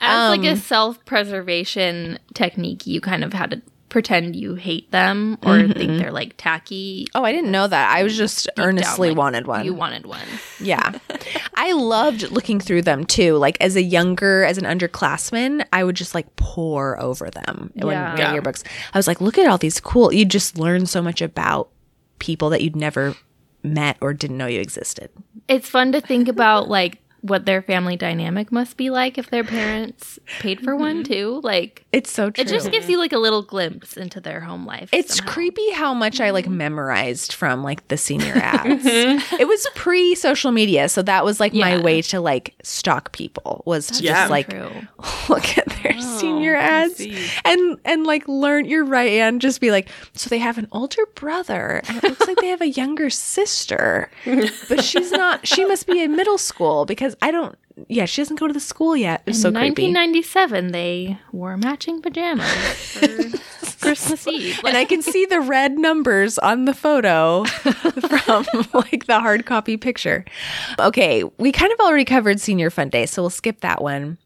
[0.00, 5.38] As like a Um, self-preservation technique, you kind of had to pretend you hate them
[5.42, 5.98] or think mm-hmm.
[5.98, 7.06] they're like tacky.
[7.14, 7.96] Oh, I didn't know that.
[7.96, 9.64] I was just Deep down, earnestly like, wanted one.
[9.64, 10.26] You wanted one.
[10.60, 10.98] Yeah.
[11.54, 13.36] I loved looking through them too.
[13.36, 17.92] Like as a younger, as an underclassman, I would just like pour over them when
[17.92, 18.10] Yeah.
[18.10, 18.32] reading Yeah.
[18.34, 18.62] your books.
[18.92, 20.12] I was like, look at all these cool.
[20.12, 21.70] You just learn so much about
[22.18, 23.14] people that you'd never
[23.62, 25.10] met or didn't know you existed.
[25.48, 29.44] It's fun to think about like what their family dynamic must be like if their
[29.44, 31.12] parents paid for one mm-hmm.
[31.12, 31.40] too.
[31.42, 32.42] Like It's so true.
[32.42, 34.88] it just gives you like a little glimpse into their home life.
[34.92, 35.32] it's somehow.
[35.32, 36.56] creepy how much I like mm-hmm.
[36.56, 38.84] memorized from like the senior ads.
[38.86, 43.62] it was pre social media, so that was like my way to like stalk people
[43.66, 44.12] was to Yeah.
[44.12, 44.70] just like True.
[45.28, 47.00] look at their oh, senior ads
[47.44, 51.04] and and like learn you're right and just be like so they have an older
[51.14, 54.10] brother and it looks like they have a younger sister
[54.68, 57.56] but she's not she must be in middle school because because I don't.
[57.88, 59.22] Yeah, she doesn't go to the school yet.
[59.26, 59.92] It's so In creepy.
[59.92, 62.52] 1997, they wore matching pajamas
[62.98, 63.06] for
[63.80, 64.60] Christmas Eve.
[64.66, 68.44] and I can see the red numbers on the photo from
[68.74, 70.24] like the hard copy picture.
[70.80, 74.18] Okay, we kind of already covered senior fun day, so we'll skip that one.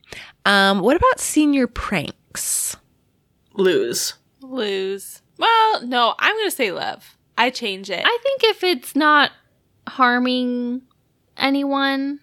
[0.46, 2.76] Um, what about senior pranks?
[3.54, 4.14] Lose.
[4.40, 5.20] Lose.
[5.38, 7.16] Well, no, I'm gonna say love.
[7.36, 8.02] I change it.
[8.04, 9.30] I think if it's not
[9.88, 10.82] harming
[11.36, 12.20] anyone,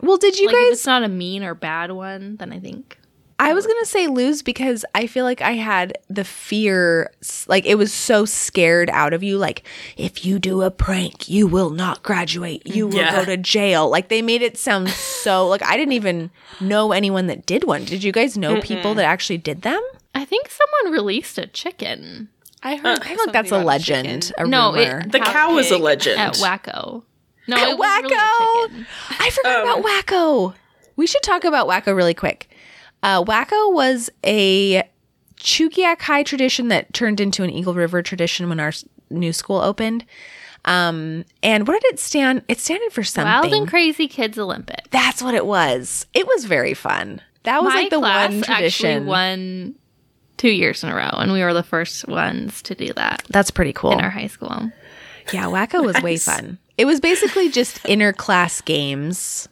[0.00, 0.72] Well, did you like if guys?
[0.78, 2.98] it's not a mean or bad one, then I think
[3.40, 7.12] I was gonna say lose because I feel like I had the fear,
[7.46, 9.38] like it was so scared out of you.
[9.38, 9.62] Like
[9.96, 12.66] if you do a prank, you will not graduate.
[12.66, 13.14] You will Yeah.
[13.14, 13.88] go to jail.
[13.88, 16.30] Like they made it sound so like I didn't even
[16.60, 17.84] know anyone that did one.
[17.84, 19.80] Did you guys know people that actually did them?
[20.16, 22.28] I think someone released a chicken
[22.60, 22.98] I heard.
[23.02, 24.32] I feel like that's a legend.
[24.36, 26.18] A No, it- The Cow cow was a legend.
[26.18, 27.04] at Wacko.
[27.48, 28.86] No, At it was really Wacko!
[29.20, 30.54] I forgot Um, about Wacko.
[30.96, 32.48] We should talk about Wacko really quick.
[33.02, 34.82] Uh, Wacko was a
[35.38, 38.72] Chugiak High tradition that turned into an Eagle River tradition when our
[39.10, 40.04] new school opened.
[40.64, 42.42] Um, and what did it stand?
[42.48, 43.30] It standed for something.
[43.32, 44.90] Wild and Crazy Kids Olympic.
[44.90, 46.06] That's what it was.
[46.14, 47.22] It was very fun.
[47.44, 49.06] That was My like the class one actually tradition.
[49.06, 49.74] won
[50.36, 53.50] two years in a row, and we were the first ones to do that That's
[53.50, 53.92] pretty cool.
[53.92, 54.70] in our high school.
[55.32, 56.58] Yeah, Wacko was way fun.
[56.78, 59.48] It was basically just inner class games.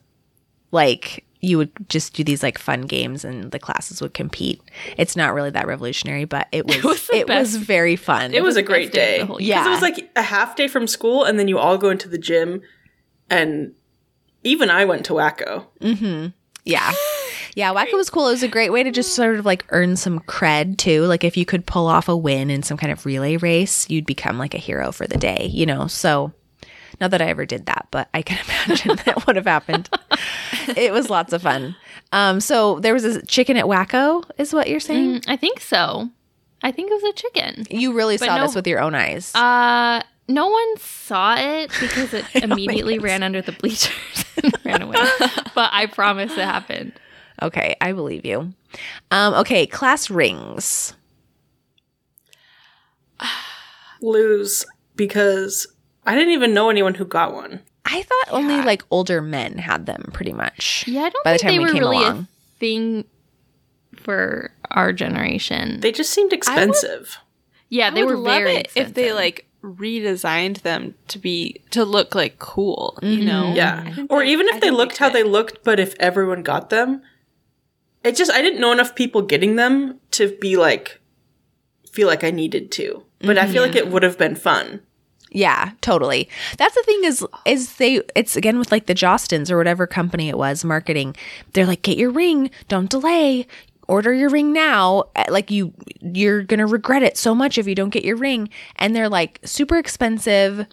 [0.73, 4.61] Like you would just do these like fun games and the classes would compete.
[4.97, 8.33] It's not really that revolutionary, but it was it was was, very fun.
[8.35, 9.19] It was a great day of day.
[9.19, 11.79] the whole Because it was like a half day from school, and then you all
[11.79, 12.63] go into the gym,
[13.29, 13.75] and
[14.43, 15.67] even I went to Wacko.
[15.81, 16.29] Mm-hmm.
[16.65, 16.93] yeah.
[17.55, 18.29] Yeah, Wacko was cool.
[18.29, 21.07] It was a great way to just sort of like earn some cred too.
[21.07, 24.05] Like if you could pull off a win in some kind of relay race, you'd
[24.05, 25.87] become like a hero for the day, you know?
[25.87, 26.35] So
[27.01, 29.89] not that I ever did that, but I can imagine that would have happened.
[30.77, 31.77] It was lots of fun.
[32.13, 35.17] Um, so there was a chicken at Wacko, is what you're saying?
[35.21, 36.09] Mm, I think so.
[36.63, 37.65] I think it was a chicken.
[37.71, 39.35] You really But saw no- this with your own eyes.
[39.35, 43.93] Uh, no one saw it because it immediately ran under the bleachers
[44.43, 44.97] and ran away.
[45.55, 46.93] but I promise it happened.
[47.43, 48.53] okay, I believe you.
[49.11, 50.95] Um, okay, class rings.
[54.03, 55.67] Lose because
[56.07, 57.61] I didn't even know anyone who got one.
[57.85, 60.85] I thought only like older men had them pretty much.
[60.87, 62.19] Yeah, I don't By the think time they we were came really along.
[62.21, 63.05] a thing
[63.97, 65.81] for our generation.
[65.81, 67.19] They just seemed expensive.
[67.69, 71.61] yeah, I they would were love very it if they like redesigned them to be
[71.71, 72.99] to look like cool.
[73.03, 73.27] You Mm-hmm.
[73.27, 73.53] know?
[73.55, 73.95] yeah.
[74.11, 76.71] Or they- even I if they think looked how they looked, but if everyone got
[76.71, 77.03] them,
[78.05, 81.01] it just, I didn't know enough people getting them to be like,
[81.91, 83.03] feel like I needed to.
[83.21, 84.81] But I feel like it would have been fun.
[85.31, 86.29] Yeah, totally.
[86.57, 90.29] That's the thing is is they it's again with like the Jostens or whatever company
[90.29, 91.17] it was marketing.
[91.53, 93.47] They're like get your ring, don't delay.
[93.89, 95.05] Order your ring now.
[95.15, 98.17] Uh, Like you you're going to regret it so much if you don't get your
[98.17, 100.67] ring and they're like super expensive.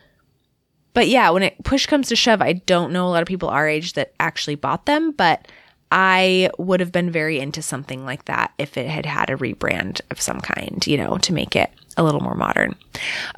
[0.93, 3.49] But yeah, when it push comes to shove, I don't know a lot of people
[3.49, 5.47] our age that actually bought them, but
[5.95, 10.01] I would have been very into something like that if it had had a rebrand
[10.09, 12.75] of some kind, you know, to make it a little more modern.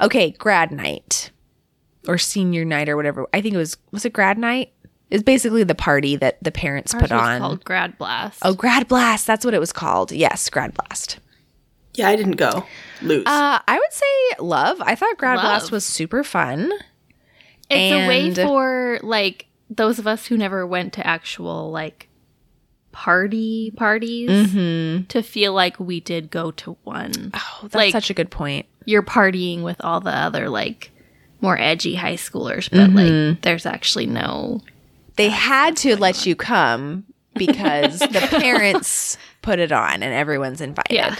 [0.00, 1.30] Okay, grad night
[2.08, 3.26] or senior night or whatever.
[3.34, 4.72] I think it was was it grad night?
[5.10, 7.40] It's basically the party that the parents Ours put was on.
[7.40, 8.40] called Grad Blast.
[8.42, 9.26] oh, grad blast.
[9.26, 10.10] That's what it was called.
[10.10, 11.18] Yes, grad blast.
[11.94, 12.64] Yeah, I didn't go.
[13.02, 13.24] Lose.
[13.26, 14.80] Uh, I would say love.
[14.80, 15.44] I thought grad Love.
[15.44, 16.72] blast was super fun.
[17.68, 22.08] it's a way for like those of us who never went to actual like
[22.96, 25.04] party parties Mm-hmm.
[25.08, 27.30] to feel like we did go to one.
[27.34, 28.64] Oh, that's Like- such a good point.
[28.86, 30.90] You're partying with all the other like
[31.42, 33.28] more edgy high schoolers, but Mm-hmm.
[33.32, 34.62] like there's actually no
[35.16, 37.04] They had to let you come
[37.34, 40.94] because the parents put it on and everyone's invited.
[40.94, 41.16] Yeah.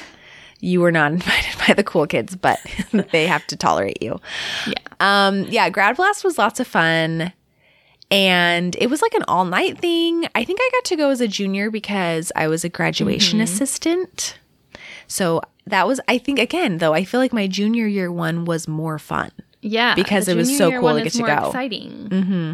[0.60, 2.58] You were not invited by the cool kids, but
[3.12, 4.18] they have to tolerate you.
[4.66, 4.72] Yeah.
[5.00, 7.32] Um, yeah, Grad Blast was lots of fun.
[8.10, 10.26] And it was like an all night thing.
[10.34, 14.38] I think I got to go as a junior because I was a graduation assistant.
[15.08, 18.68] So that was, I think, again, though, I feel like my junior year one was
[18.68, 19.30] more fun.
[19.60, 21.48] Yeah, Because it was so cool to get to go.
[21.48, 22.08] Exciting.
[22.08, 22.52] Mm-hmm.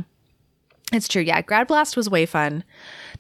[0.96, 1.20] It's true.
[1.20, 1.42] Yeah.
[1.42, 2.64] Grad Blast was way fun.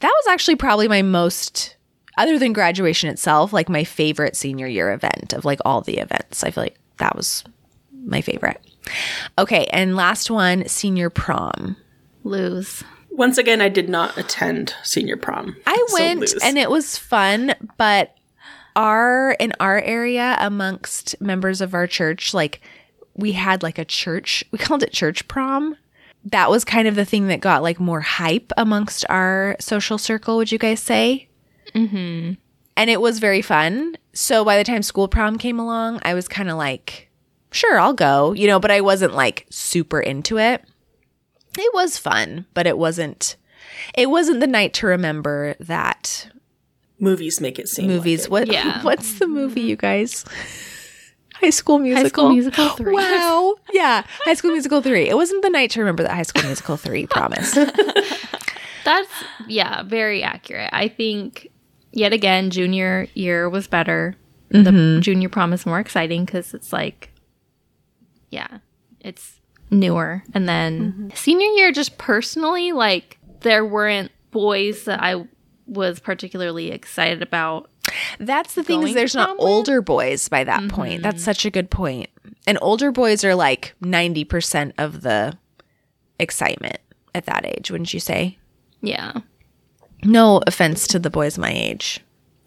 [0.00, 1.76] That was actually probably my most,
[2.16, 6.42] other than graduation itself, like my favorite senior year event of like all the events.
[6.42, 7.44] I feel like that was
[8.04, 8.60] my favorite.
[9.38, 9.66] Okay.
[9.66, 11.76] And last one senior prom.
[12.24, 12.82] Lose.
[13.10, 15.56] Once again, I did not attend senior prom.
[15.66, 16.34] I So went lose.
[16.42, 18.16] and it was fun, but
[18.74, 22.60] our, in our area, amongst members of our church, like
[23.14, 25.76] we had like a church, we called it church prom.
[26.24, 30.36] that was kind of the thing that got like more hype amongst our social circle,
[30.38, 31.28] would you guys say?
[31.74, 32.34] Mm-hmm.
[32.76, 33.96] And it was very fun.
[34.14, 37.10] So by the time school prom came along, I was kind of like,
[37.50, 40.64] sure, I'll go, you know, but I wasn't like super into it.
[41.58, 43.36] It was fun, but it wasn't
[43.94, 46.28] it wasn't the night to remember that
[47.02, 48.28] Movies make it seem movies.
[48.28, 48.48] Like it.
[48.48, 48.82] What Yeah.
[48.82, 50.24] what's the movie, you guys?
[51.34, 52.04] High School Musical.
[52.04, 52.94] High School Musical 3.
[52.94, 53.56] Wow.
[53.72, 54.04] yeah.
[54.20, 55.08] High School Musical 3.
[55.08, 57.54] It wasn't the night to remember that High School Musical 3, promise.
[58.84, 59.10] That's
[59.48, 60.70] yeah, very accurate.
[60.72, 61.48] I think
[61.90, 64.14] yet again, junior year was better.
[64.50, 65.00] The mm-hmm.
[65.00, 67.10] junior prom is more exciting because it's like,
[68.30, 68.58] yeah,
[69.00, 69.40] it's
[69.72, 70.22] newer.
[70.34, 71.08] And then mm-hmm.
[71.14, 75.26] senior year, just personally, like there weren't boys that I
[75.66, 77.68] was particularly excited about.
[78.20, 79.46] That's the thing is there's not with?
[79.46, 81.02] older boys by that point.
[81.02, 81.24] That's mm-hmm.
[81.24, 82.08] such a good point.
[82.46, 85.36] And older boys are like 90% of the
[86.18, 86.78] excitement
[87.14, 88.38] at that age, wouldn't you say?
[88.80, 89.20] Yeah,
[90.04, 92.00] No offense to the boys my age.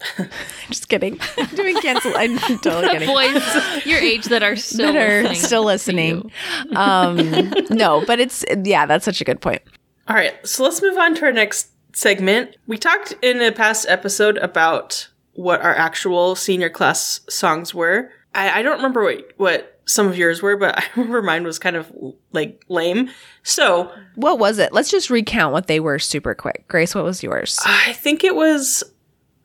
[0.68, 1.20] Just kidding.
[1.38, 2.14] I'm doing cancel.
[2.16, 3.08] I'm totally kidding.
[3.08, 6.32] boys your age that are still that are listening still listening.
[6.76, 9.62] Um, no, but it's yeah, that's such a good point.
[10.08, 12.56] All right, so let's move on to our next segment.
[12.68, 18.12] We talked in a past episode about what our actual senior class songs were.
[18.34, 21.58] I, I don't remember what, what some of yours were, but I remember mine was
[21.58, 21.92] kind of
[22.34, 23.10] like lame.
[23.44, 24.74] So What was it?
[24.74, 26.68] Let's just recount what they were super quick.
[26.68, 27.60] Grace, what was yours?
[27.66, 28.84] I think it was.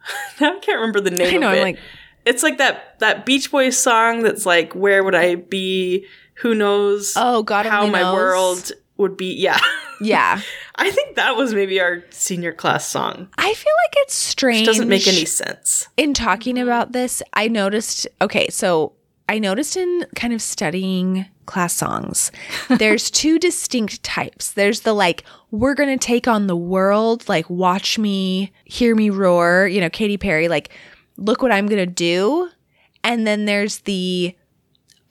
[0.41, 1.49] I can't remember the name I know.
[1.53, 1.79] of I'm like,
[2.25, 6.07] it's like that that Beach Boys song that's like, "Where would I be?
[6.37, 8.15] Who knows oh God, how my knows.
[8.15, 9.59] world would be?" Yeah,
[10.01, 10.41] Yeah,
[10.77, 13.29] I think that was maybe our senior class song.
[13.37, 14.61] I feel like it's strange.
[14.67, 15.89] Which doesn't make any sense.
[15.97, 18.07] in talking about this, I noticed.
[18.21, 18.93] Okay, so
[19.31, 22.33] I noticed in kind of studying class songs,
[22.69, 24.51] there's two distinct types.
[24.51, 29.69] There's the like, we're gonna take on the world, like watch me, hear me roar.
[29.69, 30.71] You know, Katy Perry, like,
[31.17, 32.51] look what I'm gonna do.
[33.05, 34.35] And then there's the,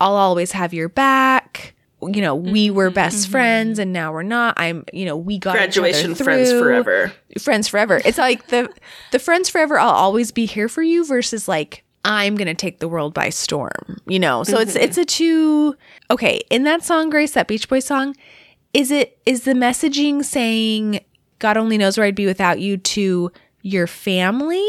[0.01, 1.73] I'll always have your back.
[2.01, 3.31] You know, we mm-hmm, were best mm-hmm.
[3.31, 4.59] friends and now we're not.
[4.59, 7.13] I'm, you know, we got Graduation friends forever.
[7.39, 8.01] friends forever.
[8.03, 8.69] It's like the
[9.13, 9.79] the friends forever.
[9.79, 13.99] I'll always be here for you versus like I'm gonna take the world by storm.
[14.07, 14.83] You know, so it's mm-hmm.
[14.83, 15.75] it's a two.
[16.09, 18.15] Okay, in that song, Grace, that Beach Boy song,
[18.73, 21.01] is it is the messaging saying
[21.39, 23.31] God only knows where I'd be without you to
[23.61, 24.65] your family?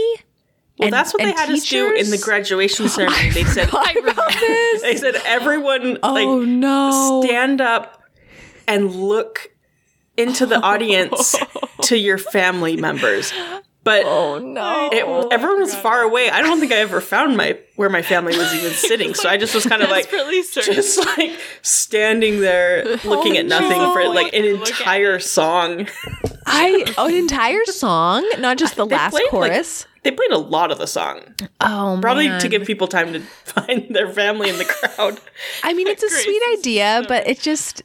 [0.79, 3.31] Well, and- that's what they had us do in the graduation ceremony.
[3.31, 3.69] They said
[4.83, 7.23] they said everyone Oh like no!
[7.23, 8.03] stand up
[8.67, 9.53] and look
[10.17, 11.37] into the audience
[11.83, 13.33] to your family members.
[13.83, 14.91] But oh no!
[14.93, 16.29] it, everyone was far away.
[16.29, 19.15] I don't think I ever found my where my family was even sitting.
[19.15, 23.81] So I just was kind of like really just like standing there looking at nothing
[23.93, 25.87] for like an entire song.
[26.47, 29.87] I oh, an entire song, not just the They last played, like, chorus.
[30.03, 31.21] They played a lot of the song,
[31.61, 32.41] oh, probably man.
[32.41, 35.21] to give people time to find their family in the crowd.
[35.63, 37.83] I mean, it's a Grace sweet is idea, but it just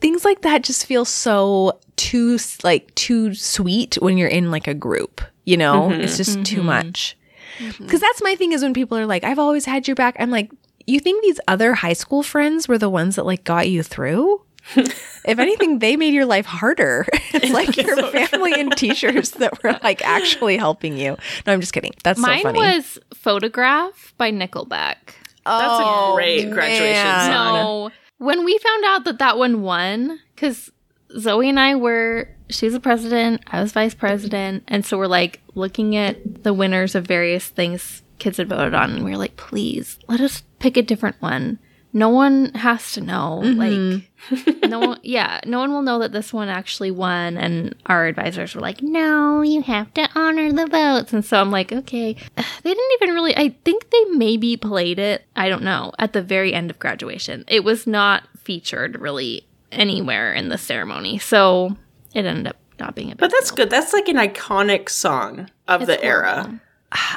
[0.00, 4.74] things like that just feel so too like too sweet when you're in like a
[4.74, 5.20] group.
[5.44, 6.00] You know, mm-hmm.
[6.00, 6.66] it's just too mm-hmm.
[6.66, 7.16] much.
[7.58, 7.84] Mm-hmm.
[7.84, 10.30] Because that's my thing is when people are like, "I've always had your back." I'm
[10.30, 10.50] like,
[10.86, 14.42] you think these other high school friends were the ones that like got you through?
[14.76, 17.06] if anything, they made your life harder.
[17.34, 21.16] it's like your family and teachers that were like actually helping you.
[21.46, 21.92] No, I'm just kidding.
[22.02, 22.58] That's Mine so funny.
[22.58, 24.96] was "Photograph" by Nickelback.
[25.44, 27.30] That's Oh, a great graduation man.
[27.30, 27.54] song.
[27.54, 30.70] No, when we found out that that one won, because
[31.18, 35.06] Zoe and I were, she was the president, I was vice president, and so we're
[35.06, 39.16] like looking at the winners of various things kids had voted on, and we were
[39.16, 41.58] like, please let us pick a different one.
[41.92, 43.40] No one has to know.
[43.44, 44.40] Mm-hmm.
[44.40, 47.36] Like, no one, yeah, no one will know that this one actually won.
[47.36, 51.12] And our advisors were like, no, you have to honor the votes.
[51.12, 52.16] And so I'm like, okay.
[52.64, 56.22] They didn't even really, I think they maybe played it, I don't know, at the
[56.22, 57.44] very end of graduation.
[57.46, 61.18] It was not featured really anywhere in the ceremony.
[61.18, 61.76] So
[62.14, 63.56] it ended up not being a big But that's deal.
[63.56, 63.70] good.
[63.70, 66.60] That's like an iconic song of It's the era.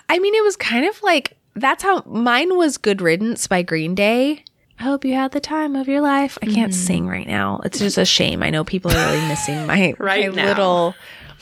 [0.09, 3.95] I mean, it was kind of like that's how mine was Good Riddance by Green
[3.95, 4.43] Day.
[4.79, 6.37] I hope you had the time of your life.
[6.41, 6.85] I can't mm-hmm.
[6.85, 7.61] sing right now.
[7.63, 8.43] It's just a shame.
[8.43, 10.47] I know people are really missing my, Right my now.
[10.47, 10.95] little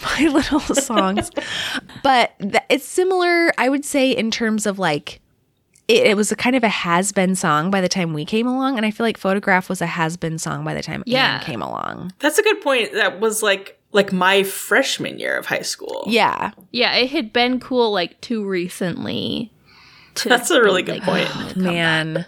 [0.03, 1.31] my little songs.
[2.03, 5.21] but th- it's similar, I would say, in terms of like
[5.87, 8.47] it, it was a kind of a has been song by the time we came
[8.47, 11.35] along, and I feel like Photograph was a has been song by the time Yeah.
[11.35, 12.13] Anne came along.
[12.19, 12.93] That's a good point.
[12.93, 16.03] That was like like my freshman year of high school.
[16.07, 19.51] Yeah, Yeah, it had been cool like too recently.
[20.15, 21.55] To That's a really good like, point.
[21.57, 22.25] man.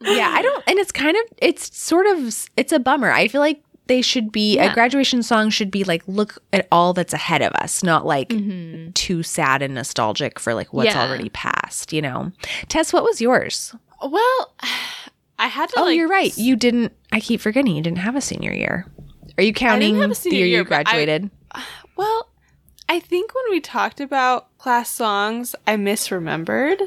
[0.00, 3.10] yeah, I don't, and it's kind of, it's sort of, it's a bummer.
[3.10, 4.70] I feel like they should be Yeah.
[4.70, 8.28] a graduation song should be like look at all that's ahead of us, not like
[8.30, 8.94] Mhm.
[8.94, 11.02] too sad and nostalgic for like what's Yeah.
[11.06, 12.32] already past, you know.
[12.68, 13.74] Tess, what was yours?
[14.02, 14.54] Well,
[15.38, 15.80] I had to.
[15.80, 16.36] oh, like, you're right.
[16.38, 18.86] You didn't I keep forgetting you didn't have a senior year.
[19.38, 21.30] Are you counting have a the year year, you but I- graduated?
[21.96, 22.28] Well,
[22.88, 26.80] I think when we talked about class songs, I misremembered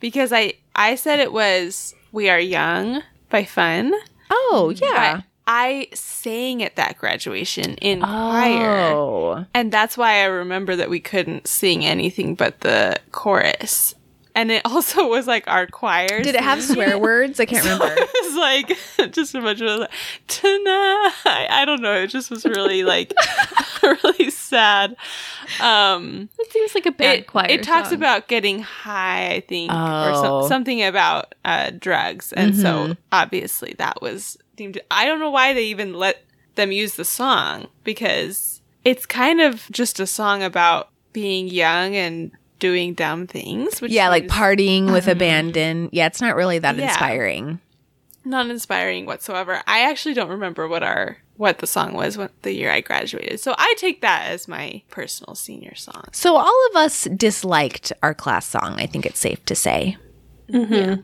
[0.00, 3.92] because I I said it was "We Are Young" by Fun.
[4.30, 5.22] oh, yeah.
[5.46, 8.92] But I sang at that graduation in choir.
[8.92, 9.44] Oh.
[9.54, 13.94] And that's why I remember that we couldn't sing anything but the chorus.
[14.34, 16.22] And it also was like our choir.
[16.22, 17.40] Did it have swear words?
[17.40, 17.94] I can't So remember.
[18.02, 19.90] it was like just a bunch of like,
[20.28, 21.12] tonight.
[21.24, 21.94] I don't know.
[21.94, 23.12] It just was really like
[23.82, 24.94] really sad.
[25.62, 27.46] Um, It seems like a bad it, choir.
[27.48, 27.96] it talks song.
[27.98, 30.22] about getting high, I think, or Oh.
[30.42, 32.96] some, something about uh, drugs, and so Mhm.
[33.12, 34.80] obviously that was deemed.
[34.90, 36.22] I don't know why they even let
[36.54, 42.30] them use the song because it's kind of just a song about being young and
[42.58, 43.80] doing dumb things.
[43.80, 45.90] Which yeah, like partying with abandon.
[45.92, 46.88] Yeah, it's not really that Yeah.
[46.88, 47.60] inspiring.
[48.24, 49.62] not inspiring whatsoever.
[49.68, 53.38] I actually don't remember what our what the song was when the year I graduated.
[53.40, 56.04] So I take that as my personal senior song.
[56.12, 59.96] So all of us disliked our class song, I think it's safe to say.
[60.50, 60.72] Mm-hmm.
[60.74, 60.96] Yeah.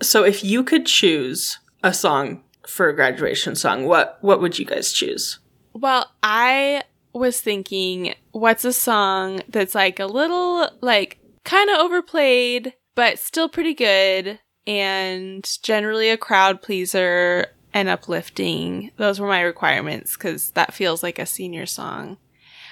[0.00, 4.64] So if you could choose a song for a graduation song, what what would you
[4.64, 5.38] guys choose?
[5.72, 6.82] Well, I
[7.12, 13.48] was thinking, what's a song that's like a little, like, kind of overplayed, but still
[13.48, 18.90] pretty good, and generally a crowd pleaser and uplifting.
[18.96, 22.18] Those were my requirements because that feels like a senior song.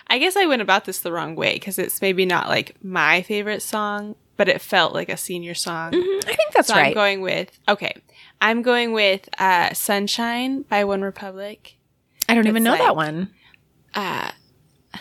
[0.07, 3.23] I guess I went about this the wrong way because it's maybe not like my
[3.23, 5.93] favorite song, but it felt like a senior song.
[5.93, 6.95] Mm-hmm, I think that's so I'm right.
[6.95, 7.95] going with, okay,
[8.41, 11.75] I'm going with uh, Sunshine by OneRepublic.
[12.29, 13.31] I don't even know like- that one.
[13.95, 14.31] Uh,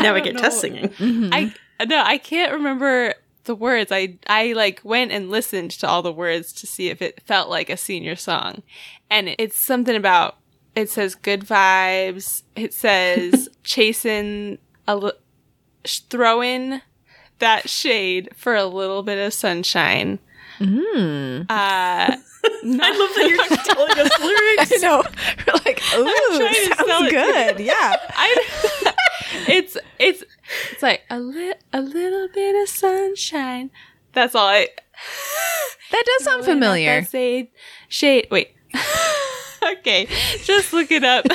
[0.00, 0.40] Now I don't get know.
[0.42, 0.88] test singing.
[0.90, 1.28] Mm-hmm.
[1.32, 1.54] I
[1.86, 3.14] no, I can't remember
[3.44, 3.90] the words.
[3.92, 7.48] I I like went and listened to all the words to see if it felt
[7.48, 8.62] like a senior song,
[9.10, 10.36] and it's something about.
[10.74, 12.42] It says good vibes.
[12.54, 15.12] It says chasing a li-
[15.86, 16.80] throwing
[17.38, 20.18] that shade for a little bit of sunshine.
[20.58, 21.42] Mm.
[21.42, 24.72] Uh, I love that you're telling us lyrics.
[24.72, 25.02] I know.
[25.46, 27.60] We're like, ooh, sounds good.
[27.60, 27.96] Yeah.
[28.10, 28.94] I,
[29.48, 30.22] it's it's
[30.72, 33.70] it's like a li- a little bit of sunshine.
[34.12, 34.68] That's all I.
[35.92, 37.04] That does sound familiar.
[37.04, 37.48] Shade,
[37.88, 38.28] shade.
[38.30, 38.54] Wait.
[39.62, 40.08] okay,
[40.44, 41.26] just look it up.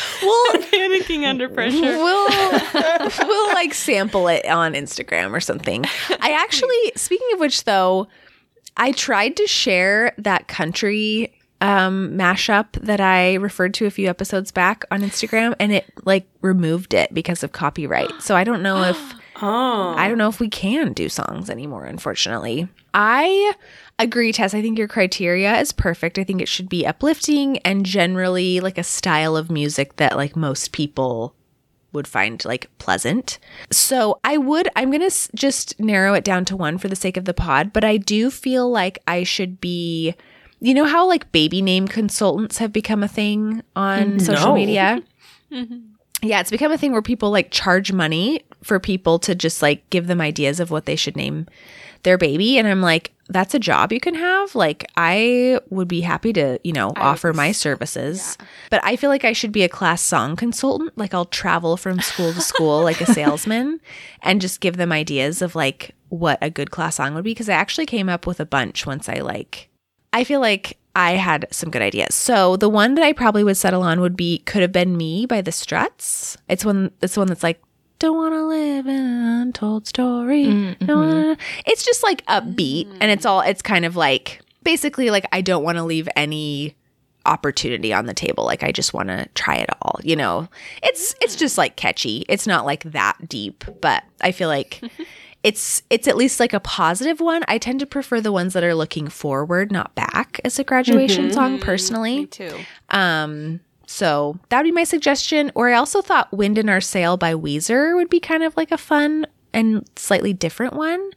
[0.22, 1.80] We'll Panicking under pressure.
[1.80, 2.28] we'll
[3.28, 5.84] we'll like sample it on Instagram or something.
[6.20, 8.08] I actually, speaking of which, though,
[8.76, 14.50] I tried to share that country um mashup that I referred to a few episodes
[14.50, 18.22] back on Instagram, and it like removed it because of copyright.
[18.22, 18.96] So I don't know if
[19.42, 19.94] Oh.
[19.96, 22.68] I don't know if we can do songs anymore, unfortunately.
[22.94, 23.54] I
[23.98, 24.54] agree, Tess.
[24.54, 26.18] I think your criteria is perfect.
[26.18, 30.36] I think it should be uplifting and generally like a style of music that like
[30.36, 31.34] most people
[31.92, 33.38] would find like pleasant.
[33.70, 36.96] So I would, I'm going to s- just narrow it down to one for the
[36.96, 40.14] sake of the pod, but I do feel like I should be,
[40.60, 44.54] you know, how like baby name consultants have become a thing on mm, social No.
[44.54, 45.02] media?
[46.24, 49.88] Yeah, it's become a thing where people like charge money for people to just like
[49.90, 51.46] give them ideas of what they should name
[52.02, 52.58] their baby.
[52.58, 54.54] And I'm like, that's a job you can have.
[54.54, 58.36] Like, I would be happy to, you know, offer my services.
[58.70, 60.96] But I feel like I should be a class song consultant.
[60.98, 63.80] Like, I'll travel from school to school like a salesman
[64.22, 67.34] and just give them ideas of like what a good class song would be.
[67.34, 69.70] Cause I actually came up with a bunch once I like
[70.12, 72.14] I feel like I had some good ideas.
[72.14, 75.24] So the one that I probably would settle on would be "Could Have Been Me"
[75.26, 76.36] by the Struts.
[76.48, 76.90] It's one.
[77.00, 77.62] It's one that's like,
[78.02, 81.36] "Don't want to live in an untold story." Mm, Don't wanna-"
[81.66, 83.40] It's just like upbeat, and it's all.
[83.40, 86.74] It's kind of like basically like I don't want to leave any
[87.24, 88.44] opportunity on the table.
[88.44, 90.00] Like I just want to try it all.
[90.02, 90.48] You know,
[90.82, 92.24] it's it's just like catchy.
[92.28, 94.80] It's not like that deep, but I feel like
[95.44, 97.42] it's it's at least like a positive one.
[97.48, 101.32] I tend to prefer the ones that are looking forward, not back as a graduation
[101.32, 102.26] song personally Me personally.
[102.26, 102.64] too.
[102.90, 103.60] Um
[103.92, 105.52] so that would be my suggestion.
[105.54, 108.72] Or I also thought Wind in Our Sail by Weezer would be kind of like
[108.72, 111.10] a fun and slightly different one.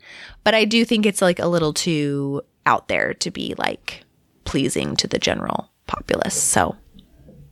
[0.43, 4.03] But I do think it's like a little too out there to be like
[4.43, 6.35] pleasing to the general populace.
[6.35, 6.75] So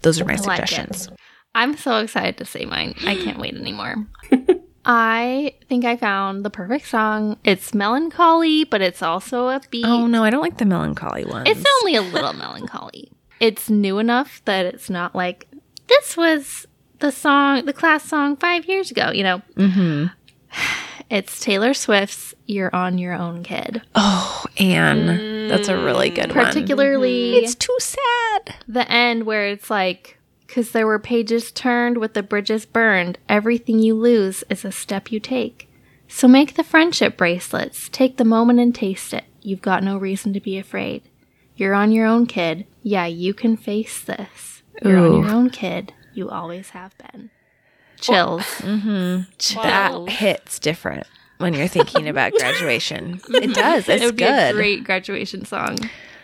[0.01, 0.67] those are my I like it.
[0.67, 1.09] suggestions.
[1.55, 2.93] I'm so excited to say mine.
[3.05, 3.95] I can't wait anymore.
[4.85, 7.37] I think I found the perfect song.
[7.45, 9.85] It's melancholy, but it's also upbeat.
[9.85, 11.47] Oh no, I don't like the melancholy ones.
[11.49, 13.09] It's only a little melancholy.
[13.39, 15.47] It's new enough that it's not like
[15.87, 16.67] this was
[16.99, 19.11] the song, the class song five years ago.
[19.11, 20.05] You know, Mm-hmm.
[21.09, 25.47] it's Taylor Swift's "You're on Your Own, Kid." Oh, Anne.
[25.47, 26.45] That's a really good one.
[26.45, 28.55] Particularly, It's too sad.
[28.67, 30.17] the end where it's like,
[30.47, 35.11] because there were pages turned with the bridges burned, everything you lose is a step
[35.11, 35.67] you take.
[36.07, 37.89] So make the friendship bracelets.
[37.89, 39.25] Take the moment and taste it.
[39.41, 41.01] You've got no reason to be afraid.
[41.55, 42.65] You're on your own, kid.
[42.81, 44.63] Yeah, you can face this.
[44.83, 45.93] You're on your own, kid.
[46.13, 47.29] You always have been.
[47.99, 48.43] Chills.
[48.59, 50.09] That Chills.
[50.09, 53.21] hits different when you're thinking about graduation.
[53.29, 53.87] it does.
[53.87, 54.55] It's it would be a good.
[54.55, 55.77] great graduation song.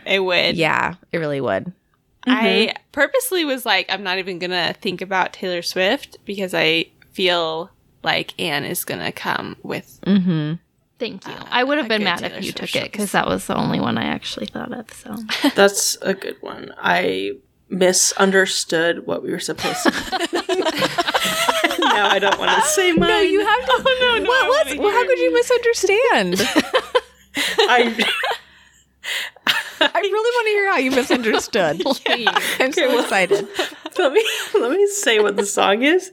[0.05, 0.55] It would.
[0.57, 1.71] yeah, it really would.
[2.27, 7.69] I purposely was like, I'm not even gonna think about Taylor Swift because I feel
[8.03, 9.99] like Anne is gonna come with.
[10.05, 10.55] Mm-hmm.
[10.99, 11.33] Thank you.
[11.33, 13.79] Uh, I would have been mad if you took it because that was the only
[13.79, 14.91] one I actually thought of.
[14.93, 15.15] So
[15.55, 16.73] That's a good one.
[16.77, 17.31] I
[17.69, 19.89] misunderstood what we were supposed to.
[21.79, 23.07] now I don't want to say mine.
[23.09, 23.71] No, you have to.
[23.85, 24.77] Oh, no, no, What I was?
[24.77, 26.35] Well, how could you misunderstand?
[27.61, 28.05] I,
[29.81, 31.81] I really want to hear how you misunderstood.
[32.07, 32.39] yeah.
[32.59, 33.47] I'm so well- excited.
[33.97, 34.25] let me
[34.55, 36.11] let me say what the song is.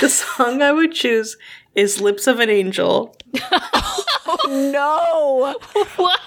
[0.00, 1.36] The song I would choose
[1.76, 3.16] is "Lips of an Angel."
[4.48, 5.54] No,
[5.96, 6.20] what?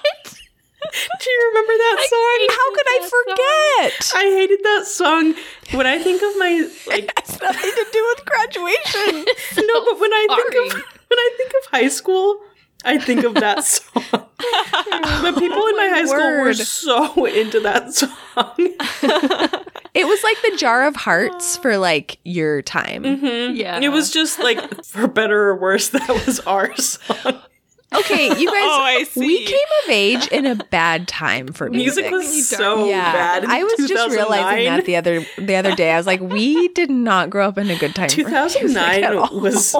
[0.82, 2.48] Do you remember that song?
[2.50, 4.12] how could I forget?
[4.16, 5.36] I hated that song.
[5.72, 9.26] When I think of my like It's nothing to do with graduation.
[9.68, 12.42] no, but when I think of when I think of high school,
[12.86, 14.04] I think of that song.
[14.04, 18.16] the people in my high school were so into that song.
[19.96, 23.04] It was like the jar of hearts for like your time.
[23.04, 23.56] Mm-hmm.
[23.56, 23.80] Yeah.
[23.80, 27.42] It was just like for better or worse, that was our song.
[27.94, 28.62] Okay, you guys.
[28.62, 32.12] Oh, I We came of age in a bad time for music.
[32.12, 33.44] Music was so yeah, bad.
[33.46, 35.92] in I was just realizing that the other the other day.
[35.92, 38.10] I was like, we did not grow up in a good time.
[38.10, 39.76] for music at 2009 was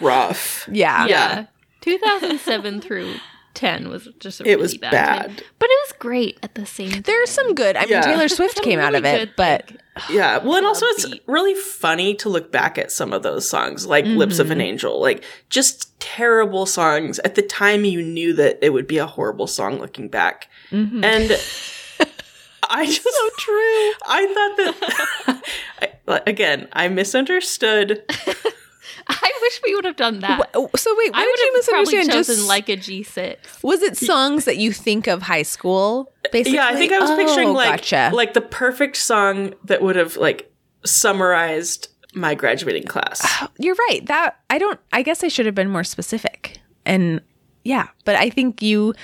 [0.00, 0.68] rough.
[0.70, 1.06] yeah.
[1.06, 1.46] yeah.
[1.80, 3.14] 2007 through
[3.54, 5.22] 10 was just a It really was bad, bad.
[5.26, 5.36] time.
[5.58, 7.02] But it was great at the same time.
[7.02, 7.76] There's some good.
[7.76, 8.00] I mean, Yeah.
[8.02, 9.72] Taylor Swift came out of really it, good, but
[10.10, 10.38] Yeah.
[10.38, 11.20] Well, and also it's Upbeat.
[11.26, 14.40] really funny to look back at some of those songs, like Lips Mm-hmm.
[14.42, 17.18] of an Angel, like just terrible songs.
[17.20, 20.48] At the time, you knew that it would be a horrible song looking back.
[20.70, 21.02] Mm-hmm.
[21.02, 21.30] And
[22.70, 23.02] I just.
[23.02, 23.92] so true.
[24.06, 25.42] I thought that.
[26.06, 28.04] I, again, I misunderstood.
[29.22, 30.50] I wish we would have done that.
[30.54, 32.12] oh, so wait, what I did would you have probably misunderstand?
[32.12, 33.62] chosen Just like a G6.
[33.62, 36.12] was it songs that you think of high school?
[36.32, 38.10] Basically, Yeah, I think I was Oh, picturing like gotcha.
[38.14, 40.52] like the perfect song that would have like
[40.84, 43.26] summarized my graduating class.
[43.58, 44.04] You're right.
[44.06, 44.78] That I don't.
[44.92, 46.58] I guess I should have been more specific.
[46.84, 47.20] And
[47.64, 48.94] yeah, but I think you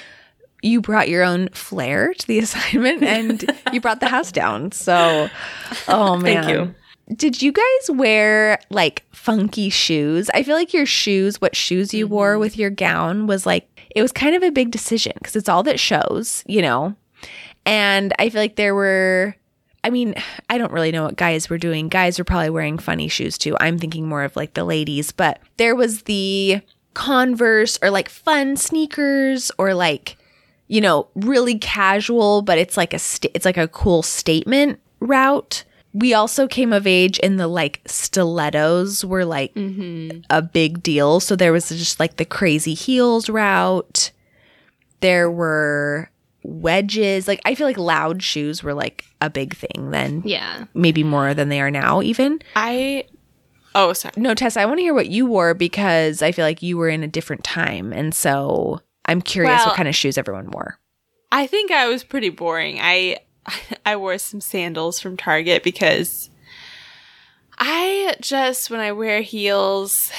[0.62, 4.72] you brought your own flair to the assignment, and you brought the house down.
[4.72, 5.28] So,
[5.88, 6.74] oh man, Thank you.
[7.12, 10.30] Did you guys wear like funky shoes?
[10.32, 12.40] I feel like your shoes, what shoes you wore mm-hmm.
[12.40, 15.62] with your gown, was like it was kind of a big decision because it's all
[15.64, 16.94] that shows, you know.
[17.66, 19.36] And I feel like there were
[19.82, 20.14] I mean,
[20.48, 21.90] I don't really know what guys were doing.
[21.90, 23.55] Guys were probably wearing funny shoes too.
[23.61, 26.62] I'm thinking more of like the ladies, but there was the
[26.94, 30.16] Converse or like fun sneakers or like
[30.68, 35.64] you know, really casual, but it's like a sta- it's like a cool statement route.
[35.95, 40.20] We also came of age in the like stilettos were like mm-hmm.
[40.28, 41.20] a big deal.
[41.20, 44.11] So there was just like the crazy heels route.
[45.01, 46.11] There were
[46.42, 47.28] wedges.
[47.28, 50.22] Like I feel like loud shoes were like a big thing then.
[50.24, 50.64] Yeah.
[50.74, 52.40] Maybe more than they are now even.
[52.57, 53.05] I.
[53.76, 54.14] Oh, sorry.
[54.16, 56.88] No, Tessa, I want to hear what you wore because I feel like you were
[56.88, 57.92] in a different time.
[57.92, 60.78] And so I'm curious Well- what kind of shoes everyone wore.
[61.32, 62.78] I think I was pretty boring.
[62.80, 63.18] I
[63.86, 66.30] I wore some sandals from Target because
[67.59, 70.11] I just when I wear heels,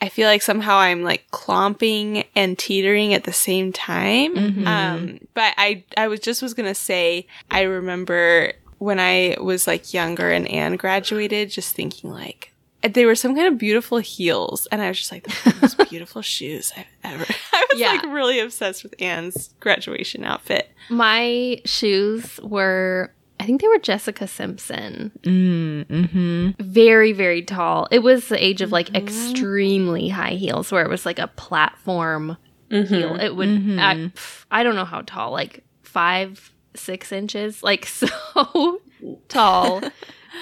[0.00, 4.36] I feel like somehow I'm like clomping and teetering at the same time.
[4.66, 9.94] Um, but I I was just was gonna say I remember when I was like
[9.94, 12.51] younger and Anne graduated, just thinking like
[12.82, 15.78] they were some kind of beautiful heels, and I was just like, "Those the most
[15.90, 17.92] beautiful shoes I've ever." I was Yeah.
[17.92, 20.70] like really obsessed with Anne's graduation outfit.
[20.90, 25.12] My shoes were, I think they were Jessica Simpson.
[25.22, 26.50] Mm, mm-hmm.
[26.62, 27.88] Very, very tall.
[27.90, 32.36] It was the age of like extremely high heels where it was like a platform
[32.70, 33.16] heel.
[33.16, 38.80] It would, I, pff, I don't know how tall, like five, six inches, like so
[39.28, 39.82] tall.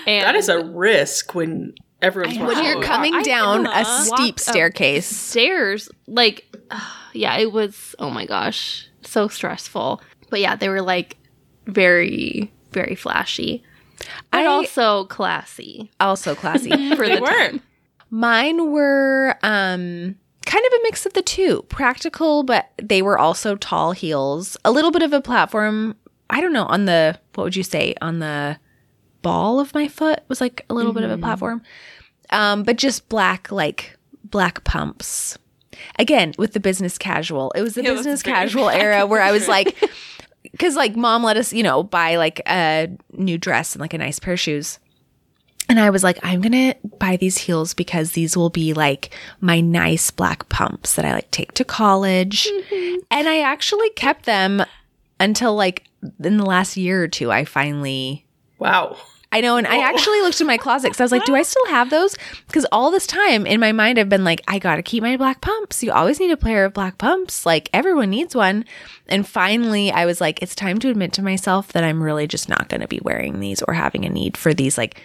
[0.07, 2.65] And That is a risk when everyone's When watching.
[2.65, 5.07] you're coming I- down a uh, steep staircase.
[5.07, 6.47] stairs like
[7.13, 11.17] yeah it was oh my gosh so stressful but yeah they were like
[11.67, 13.63] very very flashy
[14.31, 15.91] But I also classy.
[16.01, 16.71] also classy.
[16.97, 17.27] For the were.
[17.27, 17.61] time.
[18.11, 21.63] Mine were um kind of a mix of the two.
[21.69, 24.57] Practical, but they were also tall heels.
[24.65, 25.97] A little bit of a platform.
[26.31, 27.95] I don't know, on the what would you say?
[28.01, 28.59] On the
[29.23, 31.63] ball of my foot was like a little bit of a platform.
[32.31, 35.37] Um, but just black like black pumps.
[35.99, 37.53] Again, with the business casual.
[37.53, 39.77] It was the that's business very casual era where I was like
[40.59, 43.99] cuz like mom let us, you know, buy like a new dress and like a
[43.99, 44.79] nice pair of shoes.
[45.71, 49.15] And I was like, I'm going to buy these heels because these will be like
[49.41, 52.49] my nice black pumps that I like take to college.
[53.09, 54.65] And I actually kept them
[55.21, 55.85] until like
[56.25, 57.31] in the last year or two.
[57.31, 58.27] I finally,
[58.61, 58.97] Wow.
[59.33, 59.57] I know.
[59.57, 61.89] And I actually looked in my closet because I was like, do I still have
[61.89, 62.17] those?
[62.49, 65.17] Because all this time in my mind, I've been like, I got to keep my
[65.17, 65.85] black pumps.
[65.85, 67.47] You always need a pair of black pumps.
[67.47, 68.65] Like everyone needs one.
[69.09, 72.49] And finally, I was like, it's time to admit to myself that I'm really just
[72.49, 75.01] not going to be wearing these or having a need for these like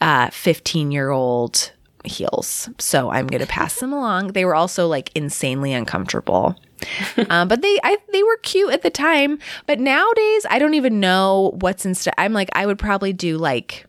[0.00, 1.72] uh 15 year old
[2.04, 6.56] heels so i'm gonna pass them along they were also like insanely uncomfortable
[7.30, 9.38] um, but they I, they were cute at the time.
[9.66, 13.86] But nowadays i don't even know what's instead i'm like i would probably do like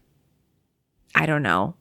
[1.16, 1.76] i don't know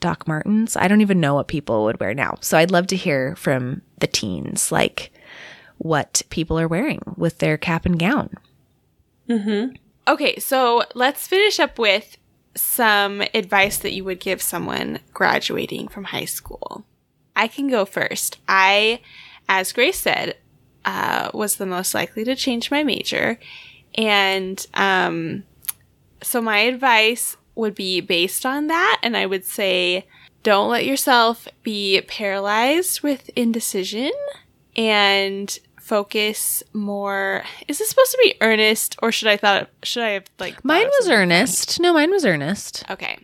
[0.00, 0.76] doc martens.
[0.76, 2.38] I don't even know what people would wear now.
[2.40, 5.12] So i'd love to hear from the teens like
[5.78, 8.34] what people are wearing with their cap and gown.
[10.08, 12.16] Okay, so let's finish up with
[12.56, 16.84] some advice that you would give someone graduating from high school.
[17.36, 18.38] I can go first.
[18.48, 19.00] I,
[19.50, 20.36] as Grace said,
[20.84, 23.38] uh, was the most likely to change my major.
[23.96, 25.42] And um,
[26.22, 29.00] so my advice would be based on that.
[29.02, 30.06] And I would say,
[30.44, 34.12] don't let yourself be paralyzed with indecision
[34.76, 35.58] and
[35.90, 37.42] focus more.
[37.66, 40.86] Is this supposed to be earnest or should I thought should I have like mine
[40.86, 42.96] was something earnest no mine was earnest fun?
[42.96, 43.18] Okay.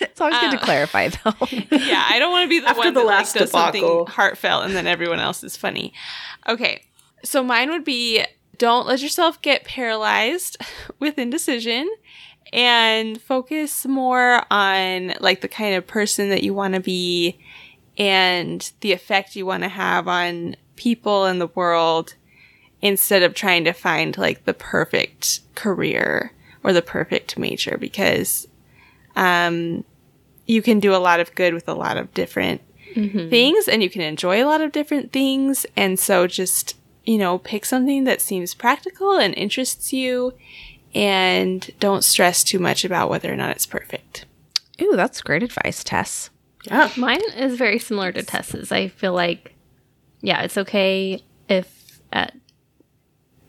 [0.00, 1.32] it's always good to uh, clarify though
[1.70, 4.04] yeah, I don't want to be the After one the that last like, does something
[4.06, 5.94] heartfelt and then everyone else is funny.
[6.46, 6.82] Okay,
[7.24, 8.22] so mine would be
[8.58, 10.58] don't let yourself get paralyzed
[11.00, 11.88] with indecision
[12.52, 17.38] and focus more on like the kind of person that you want to be
[17.96, 22.14] and the effect you want to have on people in the world
[22.82, 28.46] instead of trying to find like the perfect career or the perfect major because
[29.16, 29.84] um
[30.46, 32.60] you can do a lot of good with a lot of different
[33.28, 37.38] things and you can enjoy a lot of different things and so just you know
[37.38, 40.32] pick something that seems practical and interests you
[40.94, 44.24] and don't stress too much about whether or not it's perfect
[44.80, 46.30] Ooh, that's great advice, Tess.
[46.64, 46.90] Yeah.
[46.96, 48.70] Mine is very similar to Tess's.
[48.72, 49.54] I feel like,
[50.26, 52.34] yeah, it's okay if at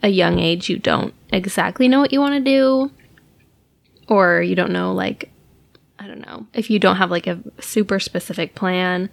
[0.03, 2.91] a young age you don't exactly know what you want to do,
[4.07, 5.31] or you don't know, like,
[5.97, 9.09] I don't know, if you don't have like a super specific plan,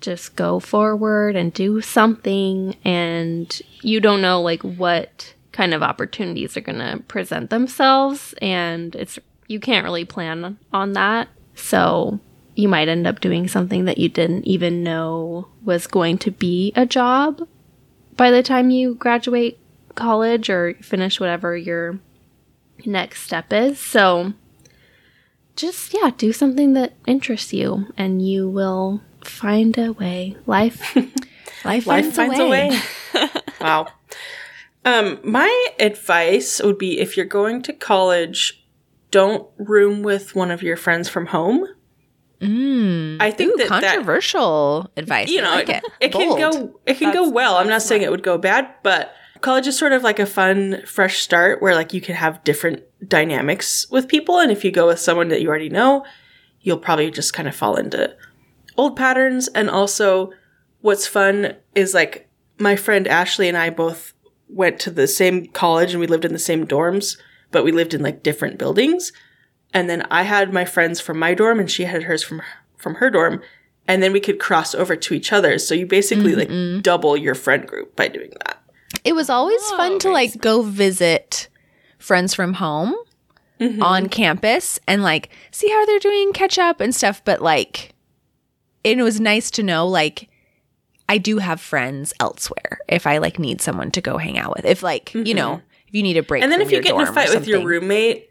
[0.00, 6.56] just go forward and do something, and you don't know, like, what kind of opportunities
[6.56, 9.18] are going to present themselves, and it's
[9.48, 11.26] you can't really plan on that.
[11.56, 12.20] So
[12.54, 16.72] you might end up doing something that you didn't even know was going to be
[16.76, 17.46] a job
[18.16, 19.58] by the time you graduate
[19.94, 21.98] college or finish whatever your
[22.86, 23.78] next step is.
[23.78, 24.32] So
[25.56, 30.36] just, yeah, do something that interests you and you will find a way.
[30.46, 30.96] Life.
[31.64, 32.78] Life, Life finds a way.
[33.60, 33.86] wow.
[34.84, 38.64] Um, my advice would be if you're going to college,
[39.10, 41.66] don't room with one of your friends from home.
[42.40, 43.18] Mm.
[43.20, 45.28] I think Ooh, that that controversial advice.
[45.28, 46.06] you know like it, it.
[46.06, 47.56] it can go it can go well.
[47.56, 50.82] I'm not saying it would go bad, but college is sort of like a fun
[50.86, 54.86] fresh start where like you can have different dynamics with people and if you go
[54.86, 56.04] with someone that you already know,
[56.60, 58.14] you'll probably just kind of fall into
[58.76, 60.30] old patterns and also
[60.80, 62.28] what's fun is like
[62.58, 64.12] my friend Ashley and I both
[64.48, 67.16] went to the same college and we lived in the same dorms,
[67.50, 69.12] but we lived in like different buildings.
[69.72, 72.42] And then I had my friends from my dorm and she had hers from
[72.76, 73.42] from her dorm
[73.90, 75.66] and then we could cross over to each other's.
[75.66, 76.80] So you basically like mm-hmm.
[76.80, 78.62] double your friend group by doing that.
[79.04, 81.48] It was always Oh, fun to very like go visit
[81.98, 82.94] friends from home
[83.58, 83.82] mm-hmm.
[83.82, 87.24] on campus and like see how they're doing, catch up and stuff.
[87.24, 87.92] But like,
[88.84, 90.28] it was nice to know like
[91.08, 94.64] I do have friends elsewhere if I like need someone to go hang out with.
[94.64, 95.66] If like you know mm-hmm.
[95.88, 97.30] if you need a break, And then from if you your get in a fight
[97.30, 98.29] with your roommate,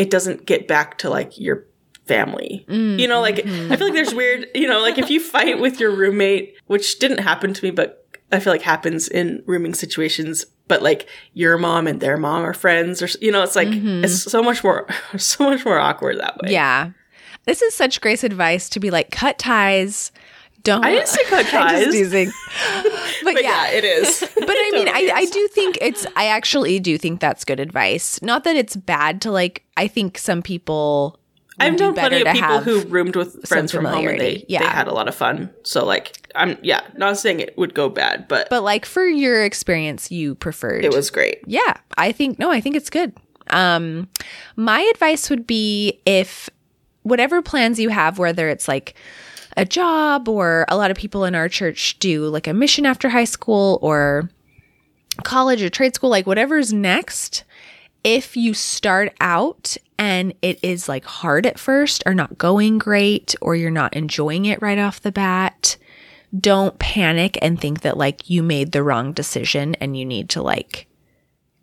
[0.00, 1.66] it doesn't get back to like your
[2.06, 2.64] family.
[2.68, 3.70] Mm, you know, like mm-hmm.
[3.70, 6.98] I feel like there's weird, you know, like if you fight with your roommate, which
[6.98, 11.58] didn't happen to me, but I feel like happens in rooming situations, but like your
[11.58, 14.02] mom and their mom are friends or you know, it's like mm-hmm.
[14.02, 14.88] it's so much more
[15.18, 16.50] so much more awkward that way.
[16.50, 16.92] Yeah.
[17.44, 20.12] This is such Grace advice to be like, cut ties.
[20.62, 20.84] Don't.
[20.84, 22.30] I didn't say cut I'm just teasing.
[23.22, 23.66] But, But yeah.
[23.66, 24.20] yeah, it is.
[24.34, 28.20] But I mean, I, I do think it's, I actually do think that's good advice.
[28.22, 31.18] Not that it's bad to like, I think some people.
[31.58, 34.08] I've do known plenty better of to people have- who roomed with friends from home
[34.08, 34.60] and they, Yeah.
[34.60, 35.50] they had a lot of fun.
[35.62, 39.44] So like I'm yeah, not saying it would go bad, but, But like for your
[39.44, 40.84] experience, you preferred.
[40.86, 41.40] it was great.
[41.46, 43.12] Yeah, I think no, I think it's good.
[43.50, 44.08] Um
[44.56, 46.48] my advice would be if
[47.02, 48.94] whatever plans you have whether it's like
[49.60, 53.08] a job or a lot of people in our church do like a mission after
[53.08, 54.30] high school or
[55.24, 57.44] college or trade school like whatever's next
[58.02, 63.34] if you start out and it is like hard at first or not going great
[63.40, 65.76] or you're not enjoying it right off the bat
[66.38, 70.42] don't panic and think that like you made the wrong decision and you need to
[70.42, 70.86] like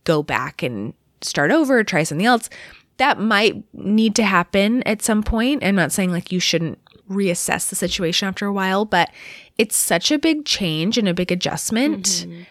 [0.03, 2.49] go back and start over, try something else.
[2.97, 5.63] That might need to happen at some point.
[5.63, 6.79] I'm not saying like you shouldn't
[7.09, 9.09] reassess the situation after a while, but
[9.57, 12.41] it's such a big change and a big adjustment mm-hmm.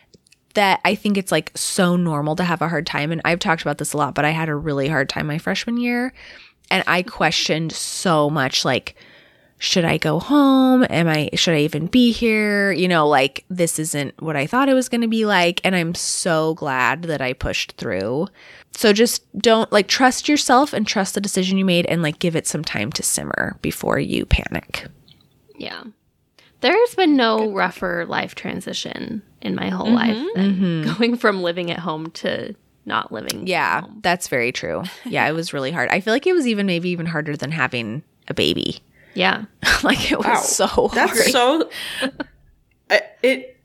[0.55, 3.13] that I think it's like so normal to have a hard time.
[3.13, 5.39] And I've talked about this a lot, but I had a really hard time my
[5.39, 6.13] freshman year.
[6.71, 7.11] And I mm-hmm.
[7.11, 8.97] questioned so much like,
[9.59, 10.85] should I go home?
[10.91, 12.73] Am I, should I even be here?
[12.73, 15.61] You know, like this isn't what I thought it was going to be like.
[15.65, 18.29] And I'm so glad that I pushed through.
[18.77, 22.37] So just don't like trust yourself and trust the decision you made and like give
[22.37, 24.87] it some time to simmer before you panic.
[25.59, 25.83] Yeah.
[26.61, 30.93] There's been no rougher life transition in my whole mm-hmm, life than mm-hmm.
[30.99, 32.55] going from living at home to
[32.85, 33.47] not living.
[33.47, 34.01] Yeah, home.
[34.03, 34.85] that's very true.
[35.05, 35.89] Yeah, it was really hard.
[35.91, 38.81] I feel like it was even maybe even harder than having a baby.
[39.14, 39.45] Yeah.
[39.83, 40.41] like it was Wow.
[40.41, 40.93] so hard.
[40.93, 41.70] That's so
[42.91, 43.56] I, it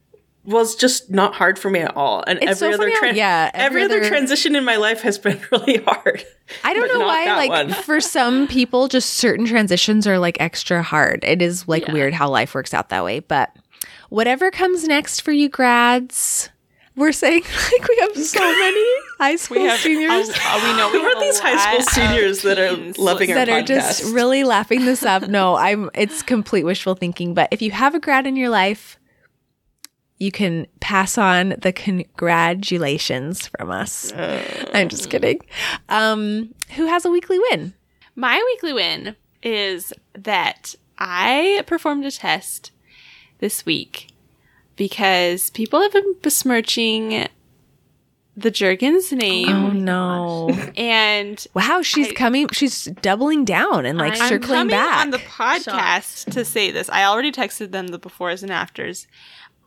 [0.43, 2.23] was just not hard for me at all.
[2.25, 4.65] And It's so every other funny how- tran- yeah, every, every other other- transition in
[4.65, 6.23] my life has been really hard.
[6.63, 7.69] I don't know why, like one.
[7.73, 11.23] for some people, just certain transitions are like extra hard.
[11.23, 11.93] It is like Yeah.
[11.93, 13.19] weird how life works out that way.
[13.19, 13.55] But
[14.09, 16.49] whatever comes next for you grads,
[16.95, 18.85] we're saying like we have so many
[19.19, 21.85] high school We have seniors uh, uh, we know we who are these high school
[21.85, 23.67] seniors that are teens loving our that are podcast?
[23.67, 25.27] just really laughing this up.
[25.29, 27.33] No, I'm it's complete wishful thinking.
[27.33, 28.97] But if you have a grad in your life,
[30.21, 34.13] you can pass on the congratulations from us.
[34.15, 35.39] I'm just kidding.
[35.89, 37.73] Um, who has a weekly win?
[38.15, 42.71] My weekly win is that I performed a test
[43.39, 44.09] this week
[44.75, 47.27] because people have been besmirching
[48.37, 49.49] the Jergens name.
[49.49, 50.49] Oh no.
[50.77, 52.47] And Wow, she's I- coming.
[52.49, 55.01] She's doubling down and like I'm circling coming back.
[55.01, 56.89] on the podcast to say this.
[56.89, 59.07] I already texted them the befores and afters.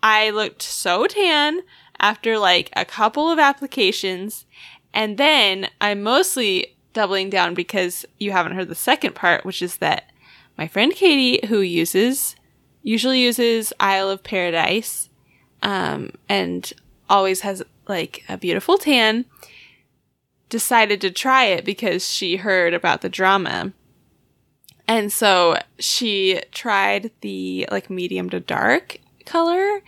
[0.04, 1.60] I looked so tan
[1.98, 4.44] after like a couple of applications,
[4.92, 9.78] and then I'm mostly doubling down because you haven't heard the second part, which is
[9.78, 10.12] that
[10.58, 12.36] my friend Katie, who uses
[12.82, 15.08] usually uses Isle of Paradise,
[15.62, 16.70] um, and
[17.08, 19.24] always has like a beautiful tan,
[20.50, 23.72] decided to try it because she heard about the drama.
[24.86, 29.82] And so she tried the like medium to dark color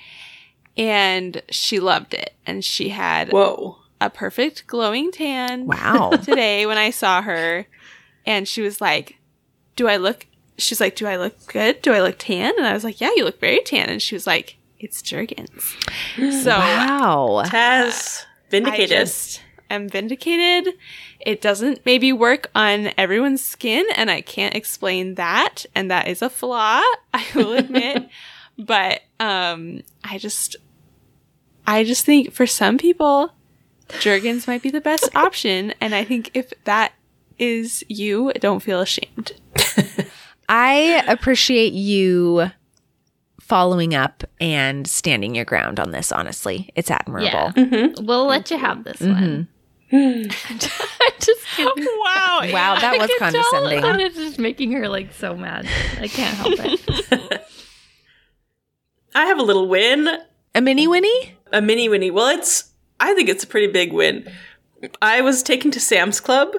[0.77, 2.35] and she loved it.
[2.47, 3.79] And she had Whoa.
[4.01, 6.11] a perfect glowing tan wow.
[6.23, 7.67] today when I saw her.
[8.25, 9.19] And she was like,
[9.77, 10.27] Do I look?
[10.59, 11.83] She's like, Do I look good?
[11.83, 12.53] Do I look tan?
[12.57, 13.89] And I was like, Yeah, you look very tan.
[13.89, 15.75] And she was like, It's Jergens.
[16.17, 17.43] So wow.
[17.47, 18.97] Taz vindicated.
[18.97, 20.75] I just am vindicated.
[21.21, 26.23] It doesn't maybe work on everyone's skin, and I can't explain that, and that is
[26.23, 26.81] a flaw,
[27.13, 28.09] I will admit.
[28.59, 30.57] But um, I just,
[31.67, 33.33] I just think for some people,
[34.01, 36.93] Jergens might be the best option, and I think if that
[37.39, 39.33] is you, don't feel ashamed.
[40.49, 42.51] I appreciate you
[43.41, 46.71] following up and standing your ground on this, honestly.
[46.75, 47.29] It's admirable.
[47.29, 47.53] Yeah.
[47.53, 48.07] Mm-hmm.
[48.07, 49.49] We'll let you have this one.
[49.93, 51.85] I just kidding.
[51.85, 52.41] Wow!
[52.53, 53.83] Wow, that was I can tell condescending.
[53.83, 55.69] that it's just making her like so mad.
[56.01, 57.47] I can't help it.
[59.17, 60.09] I have a little win,
[60.55, 61.37] A mini Winnie?
[61.53, 62.11] a mini winnie.
[62.11, 64.31] Well, it's I think it's a pretty big win.
[65.03, 66.55] I was taken to Sam's Club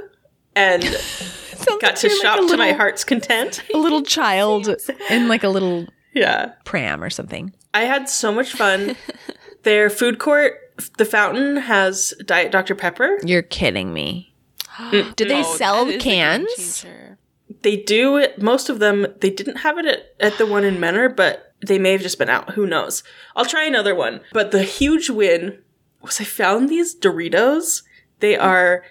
[0.55, 0.81] and
[1.65, 3.63] got like to you're like shop to my heart's content.
[3.73, 4.67] A little child
[5.09, 6.53] in like a little Yeah.
[6.65, 7.53] pram or something.
[7.73, 8.95] I had so much fun.
[9.63, 10.53] Their food court,
[10.97, 12.73] the fountain, has Diet Dr.
[12.75, 13.19] Pepper.
[13.23, 14.33] You're kidding me.
[14.77, 15.15] Mm.
[15.15, 16.81] Do they Oh, sell that is a game cans?
[16.81, 17.17] changer.
[17.61, 21.13] They do most of them, they didn't have it at, at the one in Menor,
[21.15, 22.51] but they may have just been out.
[22.51, 23.03] Who knows?
[23.35, 24.21] I'll try another one.
[24.33, 25.59] But the huge win
[26.01, 27.83] was I found these Doritos.
[28.19, 28.83] They are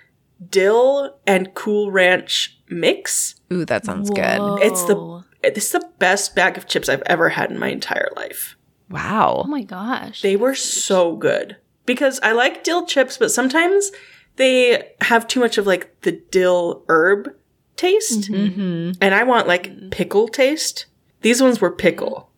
[0.50, 3.36] dill and Cool Ranch mix.
[3.52, 4.38] Ooh, that sounds good.
[4.62, 5.24] It's the Whoa.
[5.42, 8.56] this is the best bag of chips I've ever had in my entire life.
[8.90, 9.42] Wow.
[9.44, 10.22] Oh my gosh.
[10.22, 11.56] They were so good
[11.86, 13.90] because I like dill chips, but sometimes
[14.36, 17.34] they have too much of like the dill herb
[17.76, 18.92] taste, Mm-hmm.
[19.00, 20.86] and I want like pickle taste.
[21.22, 22.30] These ones were pickle,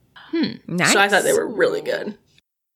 [0.67, 0.93] Nice.
[0.93, 2.17] so I thought they were really good.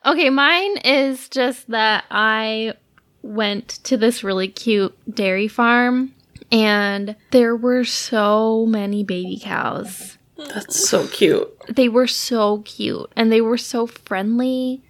[0.05, 2.75] Okay, mine is just that I
[3.23, 6.13] went to this really cute dairy farm
[6.51, 10.19] and there were so many baby cows.
[10.37, 11.49] That's so cute.
[11.69, 14.83] They were so cute and they were so friendly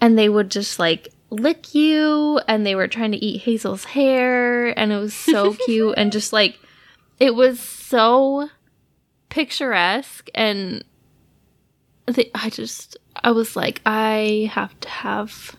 [0.00, 4.78] and they would just like lick you and they were trying to eat Hazel's hair
[4.78, 6.58] and it was so cute and just like
[7.18, 8.48] it was so
[9.28, 10.84] picturesque and
[12.06, 15.56] they, I just I was like I have to have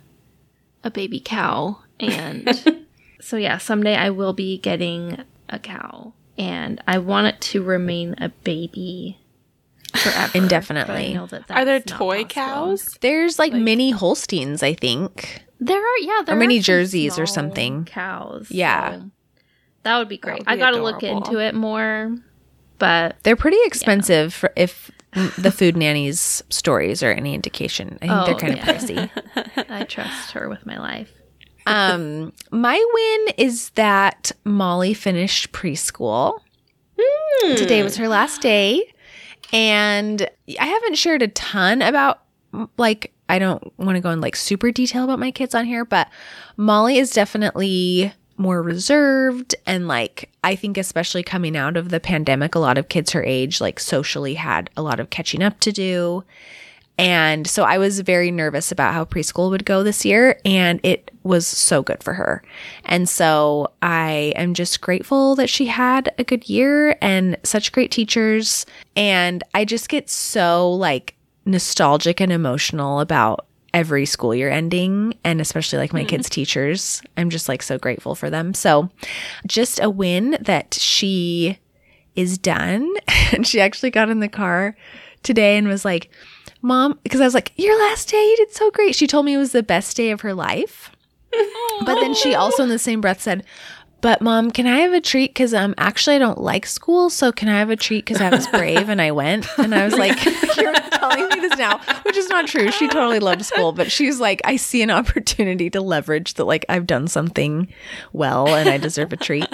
[0.84, 2.86] a baby cow and
[3.22, 8.16] so yeah someday I will be getting a cow and I want it to remain
[8.18, 9.20] a baby
[9.96, 11.12] forever Indefinitely.
[11.12, 12.34] I know that Are there that's not toy possible.
[12.34, 12.98] cows?
[13.02, 15.44] There's like, Like- mini Holsteins, I think.
[15.60, 17.86] There are yeah, there Or mini are some jerseys or something.
[17.86, 18.48] Cows.
[18.50, 18.96] Yeah.
[18.96, 19.12] so
[19.84, 20.40] that would be great.
[20.40, 22.18] would I got to look into it more,
[22.80, 24.90] but They're pretty expensive for if
[25.38, 27.98] the food nannies stories are any indication.
[28.02, 28.70] I think Oh, they're kind yeah.
[28.70, 29.70] of pricey.
[29.70, 31.12] I trust her with my life.
[31.66, 36.40] Um, my win is that Molly finished preschool.
[37.56, 38.84] Today was her last day.
[39.52, 40.28] And
[40.60, 42.22] I haven't shared a ton about,
[42.78, 45.86] like, I don't want to go in like super detail about my kids on here,
[45.86, 46.10] but
[46.58, 49.56] Molly is definitely more reserved.
[49.66, 53.24] And, like, I think, especially coming out of the pandemic, a lot of kids her
[53.24, 56.24] age, like, socially had a lot of catching up to do.
[56.98, 61.10] And so I was very nervous about how preschool would go this year, and it
[61.24, 62.44] was so good for her.
[62.86, 67.90] And so I am just grateful that she had a good year and such great
[67.90, 68.68] teachers.
[68.96, 71.16] And I just get so like
[71.46, 76.10] nostalgic and emotional about every school year ending, and especially like my mm-hmm.
[76.10, 77.02] kids' teachers.
[77.18, 78.54] I'm just like so grateful for them.
[78.54, 78.90] So
[79.48, 81.60] just a win that she
[82.16, 82.92] is done.
[83.34, 84.78] And she actually got in the car
[85.24, 86.12] today and was like,
[86.62, 88.96] Mom, because I was like, Your last day, you did so great.
[88.96, 90.92] She told me it was the best day of her life.
[91.84, 93.44] But then she also, in the same breath, said,
[94.04, 95.30] But mom, can I have a treat?
[95.30, 97.10] Because um, actually, I don't like school.
[97.10, 98.04] So can I have a treat?
[98.04, 99.48] Because I was brave and I went.
[99.58, 100.26] And I was like,
[100.58, 102.70] You're telling me this now, which is not true.
[102.70, 103.72] She totally loved school.
[103.72, 107.70] But she's like, I see an opportunity to leverage that, like, I've done something
[108.12, 109.48] well and I deserve a treat.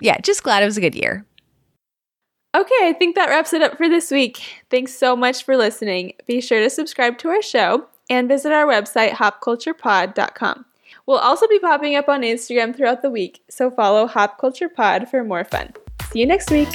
[0.00, 1.26] Yeah, just glad it was a good year.
[2.54, 4.40] Okay, I think that wraps it up for this week.
[4.70, 6.12] Thanks so much for listening.
[6.26, 10.64] Be sure to subscribe to our show and visit our website, hopculturepod.com.
[11.10, 15.08] We'll also be popping up on Instagram throughout the week, so follow Hop Culture Pod
[15.08, 15.72] for more fun.
[16.12, 16.68] See you next week.